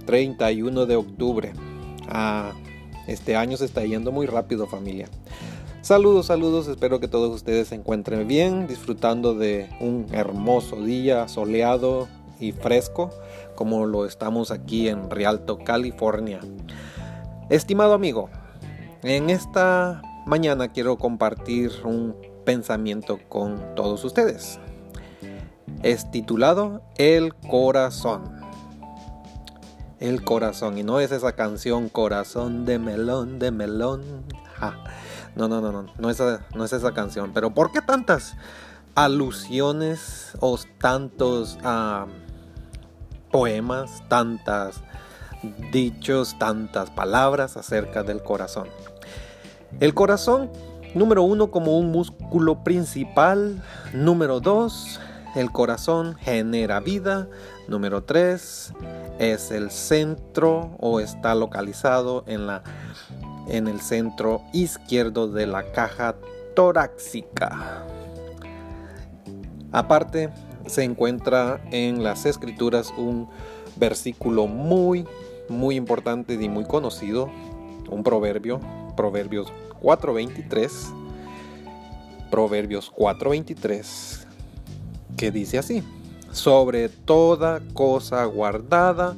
31 0.04 0.84
de 0.84 0.96
octubre. 0.96 1.54
Ah, 2.10 2.52
este 3.06 3.34
año 3.34 3.56
se 3.56 3.64
está 3.64 3.82
yendo 3.86 4.12
muy 4.12 4.26
rápido 4.26 4.66
familia. 4.66 5.08
Saludos, 5.80 6.26
saludos, 6.26 6.68
espero 6.68 7.00
que 7.00 7.08
todos 7.08 7.34
ustedes 7.34 7.68
se 7.68 7.76
encuentren 7.76 8.26
bien, 8.26 8.66
disfrutando 8.66 9.34
de 9.34 9.70
un 9.80 10.06
hermoso 10.12 10.82
día 10.82 11.28
soleado, 11.28 12.08
y 12.40 12.52
fresco 12.52 13.10
como 13.54 13.86
lo 13.86 14.06
estamos 14.06 14.50
aquí 14.50 14.88
en 14.88 15.10
Rialto, 15.10 15.58
California. 15.58 16.40
Estimado 17.48 17.94
amigo, 17.94 18.28
en 19.02 19.30
esta 19.30 20.02
mañana 20.26 20.72
quiero 20.72 20.98
compartir 20.98 21.70
un 21.84 22.16
pensamiento 22.44 23.18
con 23.28 23.74
todos 23.74 24.04
ustedes. 24.04 24.58
Es 25.82 26.10
titulado 26.10 26.82
El 26.96 27.34
corazón. 27.34 28.40
El 30.00 30.24
corazón. 30.24 30.78
Y 30.78 30.82
no 30.82 31.00
es 31.00 31.12
esa 31.12 31.32
canción 31.32 31.88
Corazón 31.88 32.64
de 32.64 32.78
melón, 32.78 33.38
de 33.38 33.50
melón. 33.50 34.02
No, 35.34 35.48
no, 35.48 35.60
no, 35.60 35.70
no. 35.70 35.86
No 35.98 36.10
es, 36.10 36.22
no 36.54 36.64
es 36.64 36.72
esa 36.72 36.92
canción. 36.92 37.32
Pero 37.32 37.50
¿por 37.52 37.70
qué 37.70 37.80
tantas 37.82 38.36
alusiones 38.94 40.32
o 40.40 40.58
tantos... 40.78 41.58
Ah, 41.62 42.06
poemas, 43.36 44.02
tantas 44.08 44.80
dichos, 45.70 46.38
tantas 46.38 46.88
palabras 46.88 47.58
acerca 47.58 48.02
del 48.02 48.22
corazón. 48.22 48.66
El 49.78 49.92
corazón, 49.92 50.50
número 50.94 51.22
uno, 51.22 51.50
como 51.50 51.78
un 51.78 51.92
músculo 51.92 52.64
principal. 52.64 53.62
Número 53.92 54.40
dos, 54.40 54.98
el 55.34 55.52
corazón 55.52 56.14
genera 56.14 56.80
vida. 56.80 57.28
Número 57.68 58.04
tres, 58.04 58.72
es 59.18 59.50
el 59.50 59.70
centro 59.70 60.74
o 60.80 61.00
está 61.00 61.34
localizado 61.34 62.24
en, 62.26 62.46
la, 62.46 62.62
en 63.48 63.68
el 63.68 63.82
centro 63.82 64.40
izquierdo 64.54 65.28
de 65.28 65.46
la 65.46 65.72
caja 65.72 66.14
torácica. 66.54 67.84
Aparte, 69.72 70.30
se 70.66 70.84
encuentra 70.84 71.60
en 71.70 72.02
las 72.02 72.26
escrituras 72.26 72.92
un 72.96 73.28
versículo 73.76 74.46
muy, 74.46 75.04
muy 75.48 75.76
importante 75.76 76.34
y 76.34 76.48
muy 76.48 76.64
conocido, 76.64 77.30
un 77.90 78.02
proverbio, 78.02 78.60
Proverbios 78.96 79.52
4.23, 79.82 80.70
Proverbios 82.30 82.92
4.23, 82.92 84.26
que 85.16 85.30
dice 85.30 85.58
así, 85.58 85.82
sobre 86.32 86.88
toda 86.88 87.60
cosa 87.74 88.24
guardada, 88.24 89.16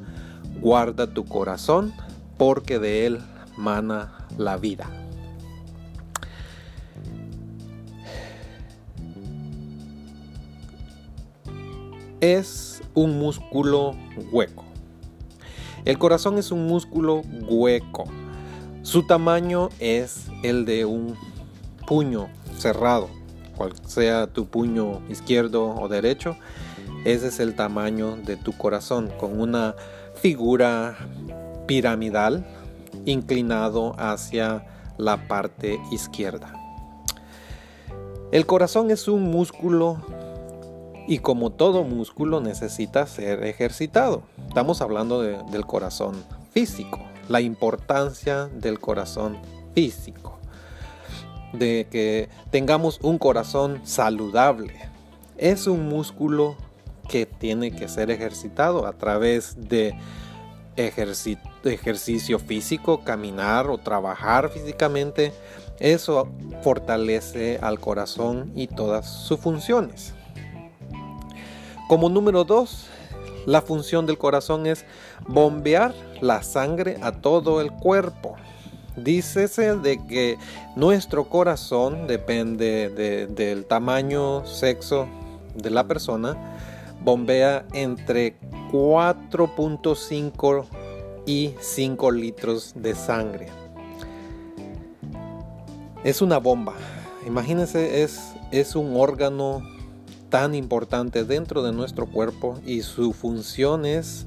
guarda 0.60 1.06
tu 1.06 1.24
corazón, 1.24 1.92
porque 2.36 2.78
de 2.78 3.06
él 3.06 3.20
mana 3.56 4.26
la 4.36 4.56
vida. 4.56 5.07
Es 12.20 12.82
un 12.94 13.18
músculo 13.18 13.94
hueco. 14.32 14.64
El 15.84 15.98
corazón 15.98 16.38
es 16.38 16.50
un 16.50 16.66
músculo 16.66 17.22
hueco. 17.48 18.04
Su 18.82 19.06
tamaño 19.06 19.68
es 19.78 20.26
el 20.42 20.64
de 20.64 20.84
un 20.84 21.16
puño 21.86 22.28
cerrado, 22.56 23.08
cual 23.56 23.72
sea 23.86 24.26
tu 24.26 24.46
puño 24.46 25.00
izquierdo 25.08 25.74
o 25.74 25.88
derecho. 25.88 26.36
Ese 27.04 27.28
es 27.28 27.40
el 27.40 27.54
tamaño 27.54 28.16
de 28.16 28.36
tu 28.36 28.52
corazón, 28.52 29.10
con 29.18 29.40
una 29.40 29.74
figura 30.14 30.96
piramidal 31.66 32.44
inclinado 33.04 33.94
hacia 33.98 34.66
la 34.96 35.28
parte 35.28 35.80
izquierda. 35.92 36.52
El 38.32 38.44
corazón 38.44 38.90
es 38.90 39.08
un 39.08 39.30
músculo 39.30 40.02
y 41.08 41.20
como 41.20 41.50
todo 41.50 41.84
músculo 41.84 42.40
necesita 42.40 43.06
ser 43.06 43.42
ejercitado. 43.44 44.22
Estamos 44.46 44.82
hablando 44.82 45.22
del 45.22 45.64
corazón 45.64 46.22
físico, 46.52 47.00
la 47.30 47.40
importancia 47.40 48.44
del 48.48 48.78
corazón 48.78 49.38
físico, 49.74 50.38
de 51.54 51.86
que 51.90 52.28
tengamos 52.50 53.00
un 53.02 53.16
corazón 53.16 53.80
saludable. 53.84 54.74
Es 55.38 55.66
un 55.66 55.88
músculo 55.88 56.56
que 57.08 57.24
tiene 57.24 57.70
que 57.70 57.88
ser 57.88 58.10
ejercitado 58.10 58.86
a 58.86 58.92
través 58.92 59.56
de 59.56 59.94
ejercicio 60.76 62.38
físico, 62.38 63.02
caminar 63.02 63.70
o 63.70 63.78
trabajar 63.78 64.50
físicamente. 64.50 65.32
Eso 65.78 66.28
fortalece 66.60 67.58
al 67.62 67.80
corazón 67.80 68.52
y 68.54 68.66
todas 68.66 69.10
sus 69.10 69.40
funciones. 69.40 70.12
Como 71.88 72.08
número 72.10 72.44
dos, 72.44 72.86
la 73.46 73.62
función 73.62 74.04
del 74.04 74.18
corazón 74.18 74.66
es 74.66 74.84
bombear 75.26 75.94
la 76.20 76.42
sangre 76.42 76.98
a 77.00 77.12
todo 77.12 77.62
el 77.62 77.72
cuerpo. 77.72 78.36
Dícese 78.96 79.74
de 79.76 80.06
que 80.06 80.36
nuestro 80.76 81.30
corazón 81.30 82.06
depende 82.06 82.90
del 83.28 83.64
tamaño, 83.64 84.44
sexo 84.44 85.08
de 85.54 85.70
la 85.70 85.86
persona, 85.86 86.36
bombea 87.02 87.64
entre 87.72 88.36
4.5 88.70 90.66
y 91.24 91.54
5 91.58 92.10
litros 92.10 92.74
de 92.76 92.94
sangre. 92.94 93.48
Es 96.04 96.20
una 96.20 96.36
bomba. 96.36 96.74
Imagínense, 97.26 98.02
es, 98.02 98.34
es 98.50 98.76
un 98.76 98.94
órgano 98.94 99.62
tan 100.28 100.54
importante 100.54 101.24
dentro 101.24 101.62
de 101.62 101.72
nuestro 101.72 102.06
cuerpo 102.06 102.58
y 102.66 102.82
su 102.82 103.12
función 103.12 103.86
es 103.86 104.26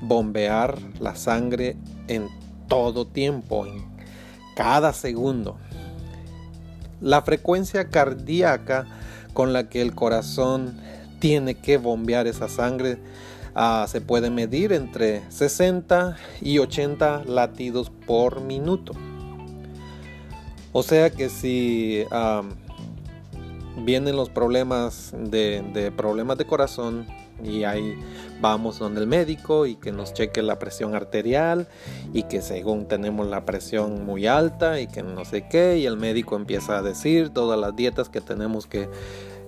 bombear 0.00 0.78
la 1.00 1.16
sangre 1.16 1.76
en 2.08 2.28
todo 2.68 3.06
tiempo, 3.06 3.66
en 3.66 3.84
cada 4.54 4.92
segundo. 4.92 5.56
La 7.00 7.22
frecuencia 7.22 7.88
cardíaca 7.88 8.86
con 9.32 9.52
la 9.52 9.68
que 9.68 9.82
el 9.82 9.94
corazón 9.94 10.76
tiene 11.18 11.54
que 11.54 11.76
bombear 11.76 12.26
esa 12.26 12.48
sangre 12.48 12.98
ah, 13.56 13.86
se 13.88 14.00
puede 14.00 14.30
medir 14.30 14.72
entre 14.72 15.22
60 15.30 16.16
y 16.40 16.58
80 16.58 17.24
latidos 17.24 17.90
por 17.90 18.42
minuto. 18.42 18.92
O 20.72 20.82
sea 20.82 21.10
que 21.10 21.30
si 21.30 22.04
vienen 23.76 24.16
los 24.16 24.30
problemas 24.30 25.12
de, 25.18 25.92
problemas 25.96 26.38
de 26.38 26.46
corazón 26.46 27.06
y 27.42 27.64
ahí 27.64 27.98
vamos 28.40 28.78
donde 28.78 29.00
el 29.00 29.06
médico 29.06 29.66
y 29.66 29.76
que 29.76 29.92
nos 29.92 30.14
cheque 30.14 30.42
la 30.42 30.58
presión 30.58 30.94
arterial 30.94 31.68
y 32.12 32.22
que 32.24 32.40
según 32.40 32.88
tenemos 32.88 33.26
la 33.26 33.44
presión 33.44 34.06
muy 34.06 34.26
alta 34.26 34.80
y 34.80 34.86
que 34.86 35.02
no 35.02 35.24
sé 35.24 35.46
qué 35.48 35.78
y 35.78 35.86
el 35.86 35.96
médico 35.96 36.36
empieza 36.36 36.78
a 36.78 36.82
decir 36.82 37.30
todas 37.30 37.58
las 37.58 37.76
dietas 37.76 38.08
que 38.08 38.20
tenemos 38.20 38.66
que 38.66 38.88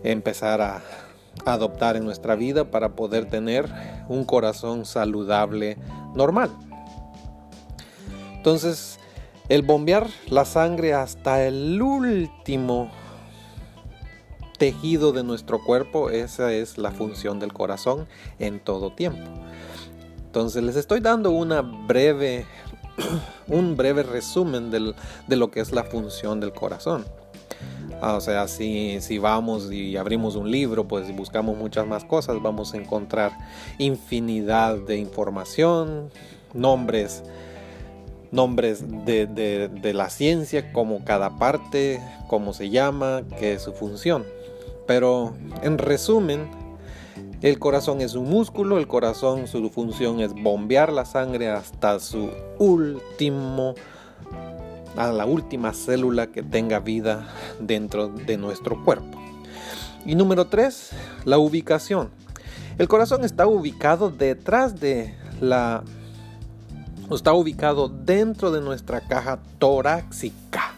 empezar 0.05 0.61
a 0.61 0.83
adoptar 1.45 1.97
en 1.97 2.05
nuestra 2.05 2.35
vida 2.35 2.71
para 2.71 2.91
poder 2.91 3.27
tener 3.27 3.67
un 4.09 4.25
corazón 4.25 4.85
saludable 4.85 5.79
normal. 6.14 6.51
Entonces, 8.37 8.99
el 9.49 9.62
bombear 9.62 10.09
la 10.29 10.45
sangre 10.45 10.95
hasta 10.95 11.45
el 11.45 11.81
último 11.81 12.91
tejido 14.59 15.12
de 15.12 15.23
nuestro 15.23 15.62
cuerpo, 15.62 16.11
esa 16.11 16.53
es 16.53 16.79
la 16.79 16.90
función 16.90 17.38
del 17.38 17.53
corazón 17.53 18.07
en 18.38 18.61
todo 18.61 18.92
tiempo. 18.92 19.31
Entonces 20.27 20.62
les 20.62 20.77
estoy 20.77 21.01
dando 21.01 21.31
una 21.31 21.62
breve, 21.62 22.44
un 23.49 23.77
breve 23.77 24.03
resumen 24.03 24.71
de 24.71 25.37
lo 25.37 25.51
que 25.51 25.61
es 25.61 25.73
la 25.73 25.85
función 25.85 26.40
del 26.40 26.53
corazón. 26.53 27.07
Ah, 28.01 28.14
o 28.14 28.21
sea, 28.21 28.47
si, 28.47 29.01
si 29.01 29.18
vamos 29.18 29.73
y 29.73 29.97
abrimos 29.97 30.37
un 30.37 30.51
libro, 30.51 30.87
pues 30.87 31.14
buscamos 31.16 31.57
muchas 31.57 31.87
más 31.87 32.05
cosas, 32.05 32.40
vamos 32.40 32.73
a 32.75 32.77
encontrar 32.77 33.33
infinidad 33.79 34.77
de 34.77 34.99
información, 34.99 36.11
nombres, 36.55 37.25
nombres 38.31 38.85
de, 39.05 39.27
de 39.27 39.94
la 39.94 40.11
ciencia, 40.11 40.73
como 40.73 41.05
cada 41.05 41.38
parte, 41.38 42.01
cómo 42.29 42.53
se 42.53 42.71
llama, 42.71 43.23
qué 43.40 43.55
es 43.55 43.62
su 43.62 43.73
función. 43.73 44.25
Pero 44.88 45.35
en 45.62 45.77
resumen, 45.77 46.48
el 47.42 47.59
corazón 47.61 48.01
es 48.01 48.14
un 48.14 48.29
músculo, 48.29 48.79
el 48.79 48.88
corazón 48.88 49.46
su 49.46 49.68
función 49.68 50.20
es 50.20 50.33
bombear 50.33 50.92
la 50.92 51.05
sangre 51.05 51.51
hasta 51.51 52.01
su 52.01 52.31
último, 52.59 53.74
a 54.96 55.12
la 55.12 55.27
última 55.27 55.74
célula 55.74 56.29
que 56.29 56.42
tenga 56.42 56.81
vida 56.81 57.29
dentro 57.61 58.09
de 58.09 58.38
nuestro 58.38 58.83
cuerpo. 58.83 59.20
Y 60.07 60.14
número 60.14 60.46
tres, 60.46 60.90
la 61.27 61.37
ubicación. 61.37 62.09
El 62.79 62.88
corazón 62.88 63.24
está 63.24 63.46
ubicado 63.46 64.11
detrás 64.11 64.81
de 64.81 65.14
la... 65.40 65.85
Está 67.11 67.35
ubicado 67.35 67.88
dentro 67.88 68.51
de 68.51 68.62
nuestra 68.62 69.01
caja 69.01 69.38
torácica. 69.59 70.78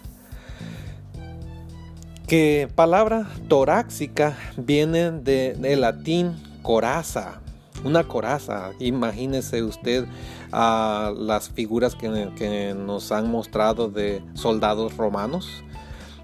Que 2.30 2.68
palabra 2.76 3.26
torácica 3.48 4.38
viene 4.56 5.10
del 5.10 5.80
latín 5.80 6.40
coraza, 6.62 7.40
una 7.82 8.06
coraza. 8.06 8.70
Imagínese 8.78 9.64
usted 9.64 10.04
a 10.52 11.12
las 11.16 11.50
figuras 11.50 11.96
que, 11.96 12.72
nos 12.78 13.10
han 13.10 13.32
mostrado 13.32 13.88
de 13.88 14.22
soldados 14.34 14.96
romanos 14.96 15.64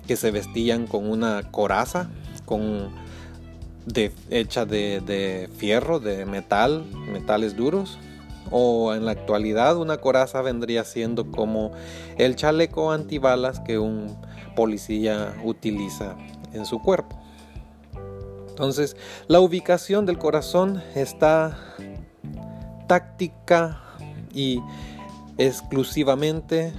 que 0.06 0.14
se 0.14 0.30
vestían 0.30 0.86
con 0.86 1.10
una 1.10 1.50
coraza, 1.50 2.08
con 2.44 2.92
hecha 4.30 4.64
de, 4.64 5.50
fierro, 5.56 5.98
de 5.98 6.24
metal, 6.24 6.84
metales 7.10 7.56
duros. 7.56 7.98
O 8.52 8.94
en 8.94 9.06
la 9.06 9.10
actualidad 9.10 9.76
una 9.76 9.96
coraza 9.96 10.40
vendría 10.40 10.84
siendo 10.84 11.32
como 11.32 11.72
el 12.16 12.36
chaleco 12.36 12.92
antibalas 12.92 13.58
que 13.58 13.80
un 13.80 14.24
policía 14.56 15.36
utiliza 15.44 16.16
en 16.52 16.66
su 16.66 16.80
cuerpo. 16.82 17.16
Entonces, 18.48 18.96
la 19.28 19.38
ubicación 19.38 20.06
del 20.06 20.18
corazón 20.18 20.82
está 20.94 21.58
táctica 22.88 23.82
y 24.32 24.60
exclusivamente 25.38 26.72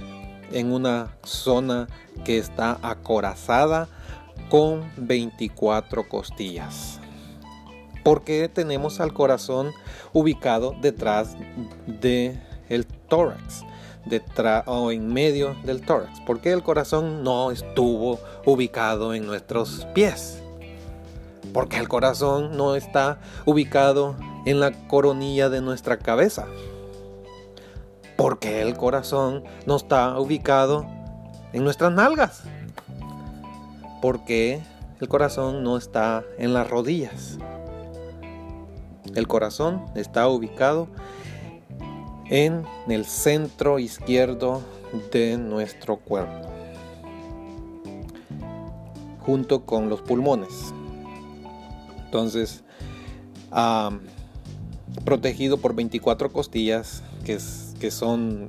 en 0.52 0.72
una 0.72 1.16
zona 1.22 1.86
que 2.24 2.38
está 2.38 2.78
acorazada 2.82 3.88
con 4.50 4.90
24 4.96 6.08
costillas. 6.08 7.00
Porque 8.02 8.48
tenemos 8.48 9.00
al 9.00 9.12
corazón 9.12 9.70
ubicado 10.12 10.74
detrás 10.80 11.36
del 11.86 12.40
el 12.68 12.86
tórax, 12.86 13.64
detrás 14.08 14.64
o 14.66 14.90
en 14.90 15.12
medio 15.12 15.56
del 15.64 15.82
tórax. 15.82 16.20
Porque 16.26 16.52
el 16.52 16.62
corazón 16.62 17.22
no 17.22 17.50
estuvo 17.50 18.18
ubicado 18.44 19.14
en 19.14 19.26
nuestros 19.26 19.86
pies 19.94 20.42
porque 21.52 21.78
el 21.78 21.88
corazón 21.88 22.56
no 22.56 22.76
está 22.76 23.18
ubicado 23.44 24.14
en 24.44 24.60
la 24.60 24.72
coronilla 24.86 25.48
de 25.48 25.60
nuestra 25.60 25.98
cabeza. 25.98 26.46
Porque 28.16 28.62
el 28.62 28.76
corazón 28.76 29.44
no 29.66 29.76
está 29.76 30.18
ubicado 30.18 30.86
en 31.52 31.64
nuestras 31.64 31.92
nalgas. 31.92 32.42
Porque 34.02 34.60
el 35.00 35.08
corazón 35.08 35.62
no 35.62 35.76
está 35.76 36.22
en 36.38 36.52
las 36.52 36.68
rodillas. 36.68 37.38
El 39.14 39.26
corazón 39.26 39.84
está 39.94 40.28
ubicado 40.28 40.88
en 41.17 41.17
el 42.30 43.04
centro 43.06 43.78
izquierdo 43.78 44.62
de 45.12 45.38
nuestro 45.38 45.96
cuerpo, 45.96 46.48
junto 49.20 49.64
con 49.64 49.88
los 49.88 50.00
pulmones. 50.02 50.74
Entonces, 52.04 52.62
protegido 55.04 55.58
por 55.58 55.74
24 55.74 56.32
costillas 56.32 57.02
que, 57.24 57.38
que 57.80 57.90
son 57.90 58.48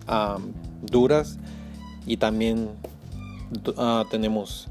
duras 0.82 1.38
y 2.06 2.18
también 2.18 2.70
ah, 3.78 4.06
tenemos 4.10 4.68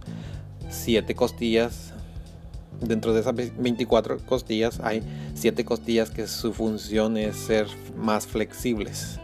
7 0.70 1.14
costillas. 1.14 1.94
Dentro 2.80 3.12
de 3.12 3.20
esas 3.20 3.34
24 3.34 4.18
costillas 4.18 4.80
hay 4.80 5.02
7 5.34 5.64
costillas 5.64 6.10
que 6.10 6.26
su 6.28 6.52
función 6.52 7.16
es 7.16 7.36
ser 7.36 7.66
más 7.96 8.26
flexibles 8.26 9.18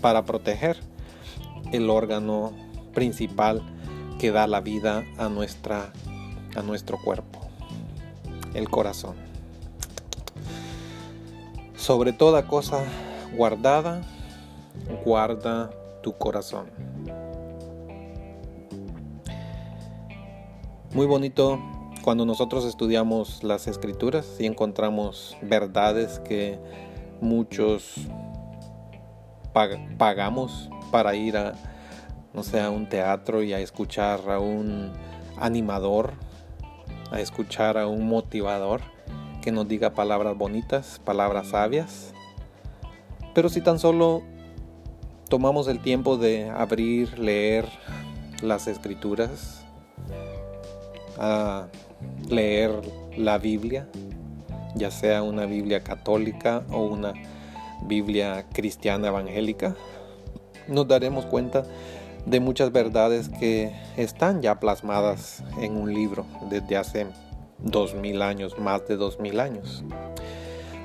para 0.00 0.24
proteger 0.24 0.78
el 1.72 1.90
órgano 1.90 2.52
principal 2.94 3.62
que 4.18 4.30
da 4.30 4.46
la 4.46 4.60
vida 4.60 5.04
a, 5.18 5.28
nuestra, 5.28 5.92
a 6.56 6.62
nuestro 6.62 6.98
cuerpo 7.02 7.40
el 8.54 8.68
corazón. 8.68 9.14
Sobre 11.76 12.12
toda 12.12 12.46
cosa 12.46 12.82
guardada, 13.36 14.02
guarda 15.04 15.70
tu 16.02 16.16
corazón. 16.16 16.66
Muy 20.92 21.06
bonito 21.06 21.60
cuando 22.02 22.24
nosotros 22.24 22.64
estudiamos 22.64 23.42
las 23.42 23.66
escrituras 23.66 24.36
y 24.38 24.46
encontramos 24.46 25.36
verdades 25.42 26.18
que 26.20 26.58
muchos 27.20 27.94
pagamos 29.98 30.70
para 30.90 31.14
ir 31.14 31.36
a, 31.36 31.54
no 32.32 32.42
sé, 32.42 32.60
a 32.60 32.70
un 32.70 32.88
teatro 32.88 33.42
y 33.42 33.52
a 33.52 33.60
escuchar 33.60 34.30
a 34.30 34.40
un 34.40 34.92
animador 35.38 36.12
a 37.10 37.20
escuchar 37.20 37.76
a 37.76 37.86
un 37.86 38.06
motivador 38.06 38.80
que 39.42 39.52
nos 39.52 39.66
diga 39.66 39.90
palabras 39.90 40.36
bonitas, 40.36 41.00
palabras 41.04 41.48
sabias. 41.48 42.12
Pero 43.34 43.48
si 43.48 43.60
tan 43.60 43.78
solo 43.78 44.22
tomamos 45.28 45.68
el 45.68 45.80
tiempo 45.80 46.16
de 46.16 46.50
abrir, 46.50 47.18
leer 47.18 47.66
las 48.42 48.66
escrituras, 48.66 49.64
a 51.18 51.66
leer 52.28 52.70
la 53.16 53.38
Biblia, 53.38 53.86
ya 54.74 54.90
sea 54.90 55.22
una 55.22 55.46
Biblia 55.46 55.82
católica 55.82 56.62
o 56.70 56.82
una 56.82 57.12
Biblia 57.82 58.46
cristiana 58.52 59.08
evangélica, 59.08 59.74
nos 60.68 60.86
daremos 60.86 61.26
cuenta 61.26 61.64
de 62.26 62.40
muchas 62.40 62.70
verdades 62.72 63.28
que 63.28 63.72
están 63.96 64.42
ya 64.42 64.60
plasmadas 64.60 65.42
en 65.60 65.76
un 65.76 65.92
libro 65.92 66.26
desde 66.50 66.76
hace 66.76 67.06
dos 67.58 67.94
mil 67.94 68.22
años, 68.22 68.58
más 68.58 68.86
de 68.86 68.96
dos 68.96 69.18
mil 69.20 69.40
años. 69.40 69.84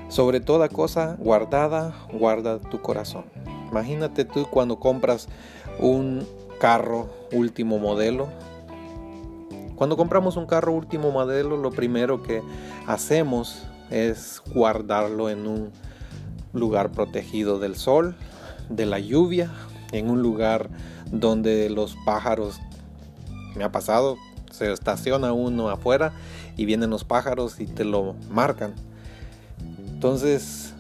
Sobre 0.08 0.40
toda 0.40 0.70
cosa 0.70 1.18
guardada, 1.20 1.94
guarda 2.14 2.60
tu 2.60 2.82
corazón. 2.82 3.26
Imagínate 3.70 4.24
tú 4.24 4.48
cuando 4.50 4.80
compras 4.80 5.28
un 5.80 6.26
carro 6.60 7.10
último 7.32 7.80
modelo. 7.80 8.28
Cuando 9.76 9.98
compramos 9.98 10.38
un 10.38 10.46
carro 10.46 10.72
último 10.72 11.12
modelo, 11.12 11.58
lo 11.58 11.72
primero 11.72 12.24
que 12.24 12.42
hacemos 12.88 13.68
es 13.90 14.42
guardarlo 14.54 15.30
en 15.30 15.48
un 15.48 15.72
lugar 16.54 16.92
protegido 16.92 17.60
del 17.60 17.76
sol, 17.76 18.16
de 18.70 18.86
la 18.86 19.00
lluvia, 19.00 19.52
en 19.92 20.10
un 20.10 20.22
lugar 20.22 20.70
donde 21.12 21.70
los 21.70 21.98
pájaros, 22.06 22.60
me 23.56 23.66
ha 23.66 23.72
pasado, 23.72 24.18
se 24.52 24.72
estaciona 24.72 25.34
uno 25.34 25.70
afuera 25.70 26.14
y 26.56 26.66
vienen 26.66 26.90
los 26.90 27.04
pájaros 27.04 27.60
y 27.60 27.68
te 27.68 27.84
lo 27.84 28.16
marcan. 28.30 28.74
Entonces, 29.90 30.74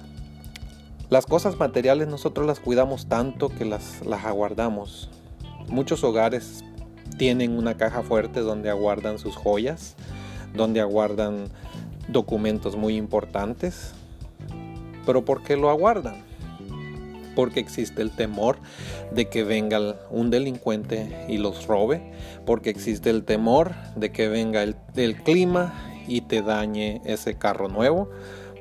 las 1.09 1.25
cosas 1.25 1.59
materiales 1.59 2.07
nosotros 2.07 2.47
las 2.47 2.61
cuidamos 2.61 3.07
tanto 3.07 3.49
que 3.49 3.65
las, 3.65 4.05
las 4.05 4.23
aguardamos. 4.23 5.09
Muchos 5.67 6.03
hogares 6.03 6.63
tienen 7.17 7.57
una 7.57 7.75
caja 7.75 8.01
fuerte 8.03 8.41
donde 8.41 8.69
aguardan 8.69 9.19
sus 9.19 9.35
joyas, 9.35 9.95
donde 10.53 10.81
aguardan 10.81 11.49
documentos 12.07 12.75
muy 12.75 12.95
importantes. 12.95 13.93
Pero 15.05 15.23
¿por 15.23 15.43
qué 15.43 15.55
lo 15.55 15.69
aguardan? 15.69 16.23
porque 17.35 17.59
existe 17.59 18.01
el 18.01 18.11
temor 18.11 18.57
de 19.11 19.29
que 19.29 19.43
venga 19.43 19.97
un 20.09 20.31
delincuente 20.31 21.25
y 21.27 21.37
los 21.37 21.67
robe, 21.67 22.01
porque 22.45 22.69
existe 22.69 23.09
el 23.09 23.23
temor 23.23 23.73
de 23.95 24.11
que 24.11 24.29
venga 24.29 24.63
el, 24.63 24.75
clima 25.23 25.73
y 26.07 26.21
te 26.21 26.41
dañe 26.41 27.01
ese 27.05 27.35
carro 27.35 27.67
nuevo, 27.67 28.09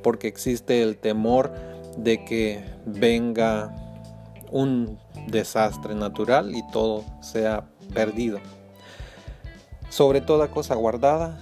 porque 0.03 0.29
existe 0.29 0.83
el 0.83 0.99
temor 0.99 1.53
de 1.97 2.25
que 2.25 2.65
venga 2.85 3.75
un 4.51 4.99
desastre 5.29 5.95
natural 5.95 6.55
y 6.55 6.63
todo 6.71 7.05
sea 7.23 7.65
perdido. 7.93 8.39
Sobre 9.89 10.21
toda 10.21 10.51
cosa 10.51 10.75
guardada, 10.75 11.39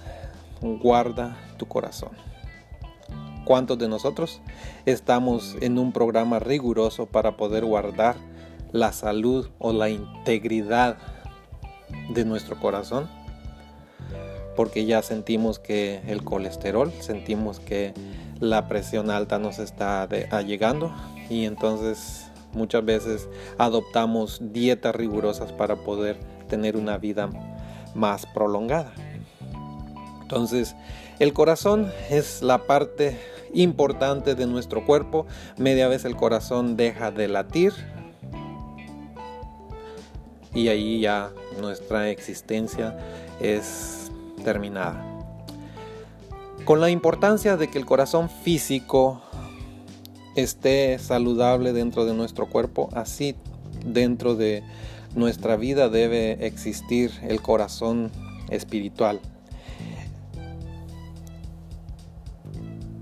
guarda 0.61 1.37
tu 1.57 1.67
corazón. 1.67 2.11
¿Cuántos 3.45 3.77
de 3.77 3.89
nosotros 3.89 4.41
estamos 4.85 5.57
en 5.59 5.77
un 5.77 5.91
programa 5.91 6.39
riguroso 6.39 7.07
para 7.07 7.35
poder 7.35 7.65
guardar 7.65 8.15
la 8.71 8.93
salud 8.93 9.49
o 9.59 9.73
la 9.73 9.89
integridad 9.89 10.97
de 12.13 12.23
nuestro 12.23 12.59
corazón? 12.59 13.09
Porque 14.55 14.85
ya 14.85 15.01
sentimos 15.01 15.59
que 15.59 16.01
el 16.07 16.23
colesterol, 16.23 16.91
sentimos 17.01 17.59
que 17.59 17.93
la 18.39 18.67
presión 18.67 19.09
alta 19.09 19.39
nos 19.39 19.59
está 19.59 20.07
llegando 20.41 20.93
y 21.29 21.45
entonces 21.45 22.31
muchas 22.53 22.85
veces 22.85 23.27
adoptamos 23.57 24.39
dietas 24.53 24.95
rigurosas 24.95 25.51
para 25.51 25.75
poder 25.75 26.17
tener 26.53 26.77
una 26.77 26.99
vida 26.99 27.31
más 27.95 28.27
prolongada. 28.27 28.93
Entonces, 30.21 30.75
el 31.17 31.33
corazón 31.33 31.91
es 32.11 32.43
la 32.43 32.59
parte 32.67 33.17
importante 33.55 34.35
de 34.35 34.45
nuestro 34.45 34.85
cuerpo. 34.85 35.25
Media 35.57 35.87
vez 35.87 36.05
el 36.05 36.15
corazón 36.15 36.77
deja 36.77 37.09
de 37.09 37.27
latir 37.27 37.73
y 40.53 40.67
ahí 40.67 41.01
ya 41.01 41.31
nuestra 41.59 42.11
existencia 42.11 42.95
es 43.41 44.11
terminada. 44.43 45.03
Con 46.65 46.81
la 46.81 46.91
importancia 46.91 47.57
de 47.57 47.67
que 47.67 47.79
el 47.79 47.87
corazón 47.87 48.29
físico 48.29 49.23
esté 50.35 50.99
saludable 50.99 51.73
dentro 51.73 52.05
de 52.05 52.13
nuestro 52.13 52.45
cuerpo, 52.45 52.89
así 52.93 53.35
dentro 53.83 54.35
de 54.35 54.61
nuestra 55.15 55.55
vida 55.55 55.89
debe 55.89 56.45
existir 56.45 57.11
el 57.21 57.41
corazón 57.41 58.11
espiritual. 58.49 59.19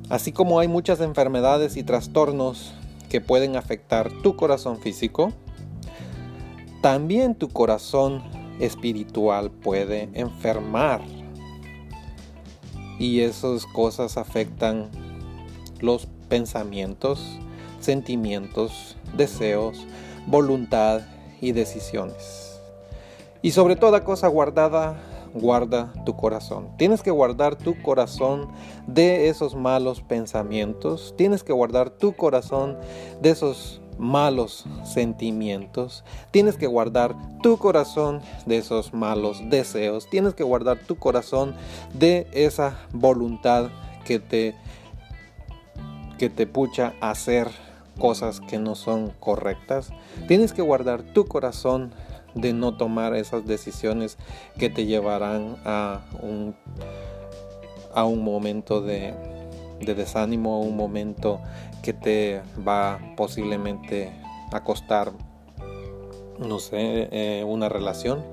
Así 0.10 0.34
como 0.34 0.60
hay 0.60 0.68
muchas 0.68 1.00
enfermedades 1.00 1.78
y 1.78 1.84
trastornos 1.84 2.74
que 3.10 3.22
pueden 3.22 3.56
afectar 3.56 4.12
tu 4.22 4.36
corazón 4.36 4.80
físico, 4.80 5.32
también 6.82 7.36
tu 7.36 7.48
corazón 7.48 8.22
espiritual 8.60 9.52
puede 9.52 10.10
enfermar. 10.14 11.02
Y 13.00 13.22
esas 13.22 13.66
cosas 13.66 14.18
afectan 14.18 14.90
los 15.80 16.08
pensamientos, 16.28 17.40
sentimientos, 17.80 18.98
deseos, 19.16 19.88
voluntad 20.28 21.02
y 21.42 21.52
decisiones. 21.52 22.60
Y 23.42 23.52
sobre 23.52 23.76
toda 23.76 24.04
cosa 24.04 24.28
guardada, 24.28 25.02
guarda 25.34 25.92
tu 26.06 26.16
corazón. 26.16 26.70
Tienes 26.78 27.02
que 27.02 27.12
guardar 27.12 27.56
tu 27.56 27.82
corazón 27.82 28.50
de 28.88 29.30
esos 29.30 29.56
malos 29.56 30.02
pensamientos. 30.02 31.14
Tienes 31.18 31.44
que 31.44 31.54
guardar 31.54 31.90
tu 31.90 32.14
corazón 32.14 32.78
de 33.22 33.32
esos 33.32 33.82
malos 33.98 34.66
sentimientos. 34.84 36.04
Tienes 36.32 36.56
que 36.56 36.68
guardar 36.68 37.16
tu 37.42 37.58
corazón 37.58 38.22
de 38.46 38.58
esos 38.58 38.94
malos 38.94 39.42
deseos. 39.50 40.10
Tienes 40.10 40.34
que 40.34 40.44
guardar 40.44 40.80
tu 40.80 40.98
corazón 40.98 41.56
de 41.94 42.28
esa 42.32 42.78
voluntad 42.92 43.70
que 44.06 44.20
te 44.20 44.56
que 46.18 46.30
te 46.30 46.46
pucha 46.46 46.94
a 47.02 47.10
hacer 47.10 47.50
cosas 47.98 48.40
que 48.42 48.58
no 48.58 48.76
son 48.76 49.12
correctas. 49.20 49.92
Tienes 50.28 50.54
que 50.54 50.62
guardar 50.62 51.04
tu 51.04 51.26
corazón 51.26 51.94
de 52.36 52.54
no 52.54 52.78
tomar 52.78 53.16
esas 53.16 53.46
decisiones 53.46 54.18
que 54.58 54.70
te 54.70 54.86
llevarán 54.86 55.58
a 55.66 56.02
un, 56.22 56.56
a 57.94 58.06
un 58.06 58.24
momento 58.24 58.82
de, 58.82 59.14
desánimo, 59.80 60.62
un 60.62 60.76
momento 60.76 61.42
que 61.82 61.94
te 61.94 62.42
va 62.68 63.00
posiblemente 63.18 64.12
a 64.52 64.64
costar, 64.64 65.12
no 66.40 66.60
sé, 66.60 67.10
eh, 67.12 67.44
una 67.46 67.70
relación. 67.70 68.24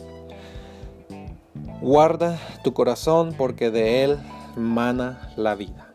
Guarda 1.81 2.39
tu 2.65 2.73
corazón 2.73 3.35
porque 3.37 3.71
de 3.71 4.05
él 4.05 4.19
mana 4.57 5.33
la 5.37 5.55
vida. 5.55 5.88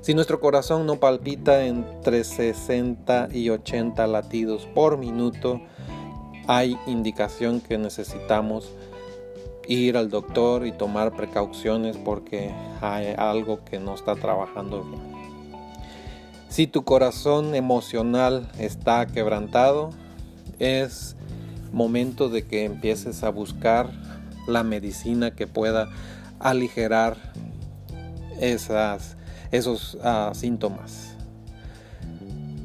Si 0.00 0.14
nuestro 0.14 0.40
corazón 0.40 0.86
no 0.86 0.96
palpita 0.96 1.66
entre 1.66 2.24
60 2.24 3.28
y 3.32 3.50
80 3.50 4.06
latidos 4.06 4.66
por 4.74 4.96
minuto, 4.96 5.60
hay 6.46 6.78
indicación 6.86 7.60
que 7.60 7.76
necesitamos 7.76 8.72
ir 9.68 9.96
al 9.96 10.08
doctor 10.08 10.66
y 10.66 10.72
tomar 10.72 11.14
precauciones 11.14 11.96
porque 11.98 12.50
hay 12.80 13.14
algo 13.16 13.64
que 13.64 13.78
no 13.78 13.94
está 13.94 14.16
trabajando 14.16 14.82
bien. 14.82 15.00
Si 16.48 16.66
tu 16.66 16.82
corazón 16.82 17.54
emocional 17.54 18.50
está 18.58 19.06
quebrantado, 19.06 19.90
es 20.58 21.14
momento 21.72 22.28
de 22.28 22.46
que 22.46 22.64
empieces 22.64 23.22
a 23.22 23.30
buscar 23.30 23.90
la 24.48 24.64
medicina 24.64 25.30
que 25.30 25.46
pueda 25.46 25.88
aligerar 26.40 27.16
esas, 28.40 29.16
esos 29.50 29.98
ah, 30.02 30.32
síntomas. 30.34 31.16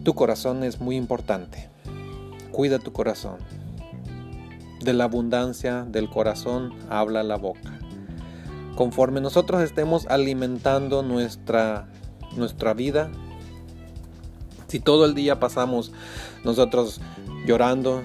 Tu 0.04 0.14
corazón 0.14 0.64
es 0.64 0.80
muy 0.80 0.96
importante. 0.96 1.68
Cuida 2.52 2.80
tu 2.80 2.94
corazón. 2.94 3.38
De 4.82 4.94
la 4.94 5.06
abundancia 5.06 5.84
del 5.84 6.10
corazón 6.10 6.74
habla 6.90 7.24
la 7.24 7.38
boca. 7.38 7.80
Conforme 8.76 9.22
nosotros 9.22 9.62
estemos 9.62 10.06
alimentando 10.08 11.02
nuestra, 11.02 11.88
nuestra 12.36 12.74
vida, 12.74 13.10
si 14.68 14.80
todo 14.80 15.06
el 15.06 15.16
día 15.16 15.40
pasamos 15.40 15.92
nosotros 16.44 17.02
llorando, 17.48 18.04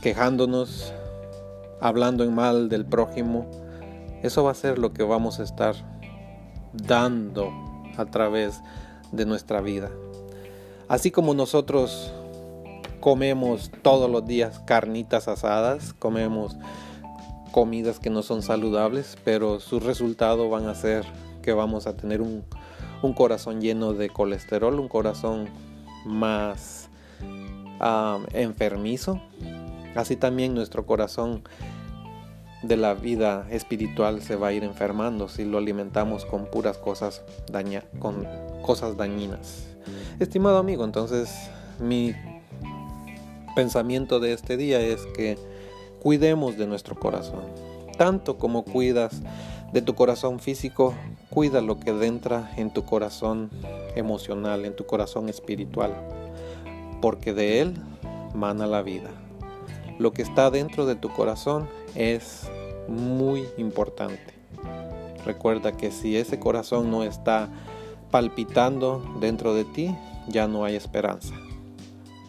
quejándonos, 0.00 0.92
hablando 1.80 2.24
en 2.24 2.34
mal 2.34 2.68
del 2.68 2.86
prójimo, 2.86 3.50
eso 4.22 4.44
va 4.44 4.52
a 4.52 4.54
ser 4.54 4.78
lo 4.78 4.92
que 4.92 5.02
vamos 5.02 5.40
a 5.40 5.42
estar 5.42 5.74
dando 6.72 7.65
a 7.96 8.06
través 8.06 8.60
de 9.12 9.26
nuestra 9.26 9.60
vida. 9.60 9.90
Así 10.88 11.10
como 11.10 11.34
nosotros 11.34 12.12
comemos 13.00 13.70
todos 13.82 14.10
los 14.10 14.26
días 14.26 14.60
carnitas 14.66 15.28
asadas, 15.28 15.92
comemos 15.92 16.56
comidas 17.52 17.98
que 17.98 18.10
no 18.10 18.22
son 18.22 18.42
saludables, 18.42 19.16
pero 19.24 19.60
sus 19.60 19.82
resultados 19.82 20.50
van 20.50 20.68
a 20.68 20.74
ser 20.74 21.04
que 21.42 21.52
vamos 21.52 21.86
a 21.86 21.96
tener 21.96 22.20
un, 22.20 22.44
corazón 23.14 23.60
lleno 23.60 23.92
de 23.92 24.10
colesterol, 24.10 24.78
un 24.80 24.88
corazón 24.88 25.48
más 26.04 26.90
enfermizo. 28.32 29.20
Así 29.94 30.16
también 30.16 30.54
nuestro 30.54 30.86
corazón 30.86 31.42
de 32.62 32.76
la 32.76 32.94
vida 32.94 33.46
espiritual 33.50 34.22
se 34.22 34.36
va 34.36 34.48
a 34.48 34.52
ir 34.52 34.64
enfermando 34.64 35.28
si 35.28 35.44
lo 35.44 35.58
alimentamos 35.58 36.24
con 36.24 36.46
puras 36.46 36.78
cosas 36.78 37.22
daña, 37.50 37.84
con 37.98 38.26
cosas 38.62 38.96
dañinas. 38.96 39.66
Estimado 40.18 40.58
amigo, 40.58 40.84
entonces 40.84 41.32
mi 41.78 42.14
pensamiento 43.54 44.20
de 44.20 44.32
este 44.32 44.56
día 44.56 44.80
es 44.80 45.06
que 45.14 45.38
cuidemos 46.02 46.56
de 46.56 46.66
nuestro 46.66 46.94
corazón. 46.94 47.44
Tanto 47.96 48.36
como 48.38 48.64
cuidas 48.64 49.22
de 49.72 49.82
tu 49.82 49.94
corazón 49.94 50.38
físico, 50.38 50.94
cuida 51.30 51.60
lo 51.60 51.80
que 51.80 51.90
entra 51.90 52.52
en 52.56 52.72
tu 52.72 52.84
corazón 52.84 53.50
emocional, 53.94 54.64
en 54.64 54.76
tu 54.76 54.86
corazón 54.86 55.28
espiritual, 55.28 55.94
porque 57.00 57.32
de 57.32 57.60
él 57.60 57.74
mana 58.34 58.66
la 58.66 58.82
vida. 58.82 59.10
Lo 59.98 60.12
que 60.12 60.22
está 60.22 60.50
dentro 60.50 60.84
de 60.86 60.94
tu 60.94 61.08
corazón 61.08 61.68
es 61.96 62.48
muy 62.88 63.44
importante. 63.56 64.34
Recuerda 65.24 65.72
que 65.72 65.90
si 65.90 66.16
ese 66.16 66.38
corazón 66.38 66.90
no 66.90 67.02
está 67.02 67.48
palpitando 68.10 69.02
dentro 69.20 69.54
de 69.54 69.64
ti, 69.64 69.94
ya 70.28 70.46
no 70.46 70.64
hay 70.64 70.76
esperanza. 70.76 71.34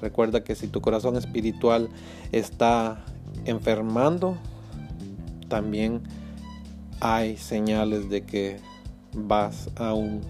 Recuerda 0.01 0.43
que 0.43 0.55
si 0.55 0.68
tu 0.68 0.82
corazón 0.82 1.15
espiritual 1.15 1.89
está 2.32 3.03
enfermando, 3.45 4.38
también 5.47 6.01
hay 6.99 7.38
señales 7.38 8.09
de 8.09 8.24
que 8.24 8.59
vas 9.13 9.70
a 9.76 9.93
un 9.93 10.22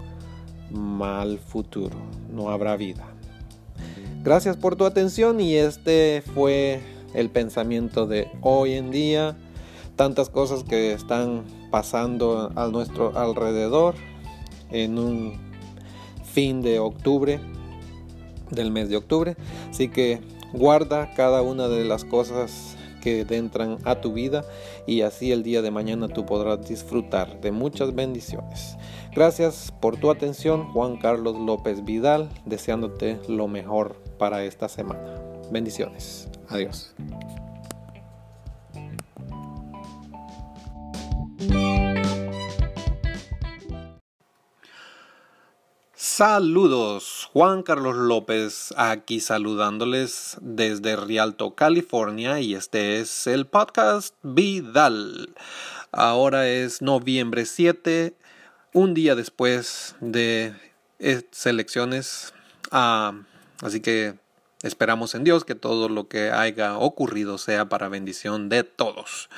mal 0.72 1.40
futuro, 1.40 1.96
no 2.32 2.50
habrá 2.50 2.76
vida. 2.76 3.06
Gracias 4.24 4.58
por 4.58 4.76
tu 4.76 4.86
atención 4.86 5.40
y 5.40 5.56
este 5.56 6.22
fue 6.34 6.82
el 7.14 7.30
pensamiento 7.30 8.08
de 8.08 8.30
hoy 8.42 8.74
en 8.74 8.92
día. 8.92 9.38
Tantas 9.96 10.30
cosas 10.30 10.64
que 10.64 10.94
están 10.94 11.44
pasando 11.72 12.52
a 12.56 12.68
nuestro 12.68 13.18
alrededor 13.18 13.96
en 14.70 15.00
un 15.00 15.40
fin 16.24 16.62
de 16.62 16.80
octubre, 16.80 17.40
del 18.52 18.72
mes 18.72 18.90
de 18.90 18.98
octubre. 18.98 19.36
Así 19.70 19.90
que 19.90 20.22
guarda 20.54 21.12
cada 21.16 21.42
una 21.42 21.68
de 21.68 21.84
las 21.84 22.06
cosas 22.06 22.78
que 23.02 23.26
entran 23.30 23.78
a 23.86 24.02
tu 24.02 24.14
vida 24.14 24.44
y 24.86 25.02
así 25.02 25.32
el 25.32 25.42
día 25.42 25.62
de 25.62 25.72
mañana 25.72 26.10
tú 26.10 26.26
podrás 26.26 26.68
disfrutar 26.68 27.40
de 27.40 27.52
muchas 27.52 27.96
bendiciones. 27.96 28.76
Gracias 29.16 29.74
por 29.80 29.98
tu 29.98 30.12
atención, 30.12 30.72
Juan 30.74 30.98
Carlos 30.98 31.38
López 31.38 31.86
Vidal, 31.86 32.30
deseándote 32.46 33.20
lo 33.28 33.48
mejor 33.48 33.96
para 34.18 34.44
esta 34.44 34.68
semana. 34.68 35.00
Bendiciones. 35.52 36.28
Adiós. 36.50 36.94
Saludos, 46.18 47.30
Juan 47.32 47.62
Carlos 47.62 47.96
López 47.96 48.74
aquí 48.76 49.20
saludándoles 49.20 50.38
desde 50.42 50.96
Rialto, 50.96 51.54
California 51.54 52.40
y 52.40 52.56
este 52.56 53.00
es 53.00 53.28
el 53.28 53.46
podcast 53.46 54.16
Vidal. 54.24 55.36
Ahora 55.92 56.48
es 56.48 56.82
noviembre 56.82 57.46
7, 57.46 58.16
un 58.74 58.96
día 58.96 59.14
después 59.14 59.96
de 60.00 60.56
elecciones, 61.46 62.34
ah, 62.72 63.14
así 63.62 63.80
que 63.80 64.18
esperamos 64.64 65.16
en 65.16 65.24
Dios 65.24 65.46
que 65.46 65.56
todo 65.56 65.90
lo 65.90 66.08
que 66.08 66.32
haya 66.32 66.78
ocurrido 66.78 67.38
sea 67.38 67.70
para 67.70 67.90
bendición 67.90 68.50
de 68.50 68.64
todos. 68.64 69.30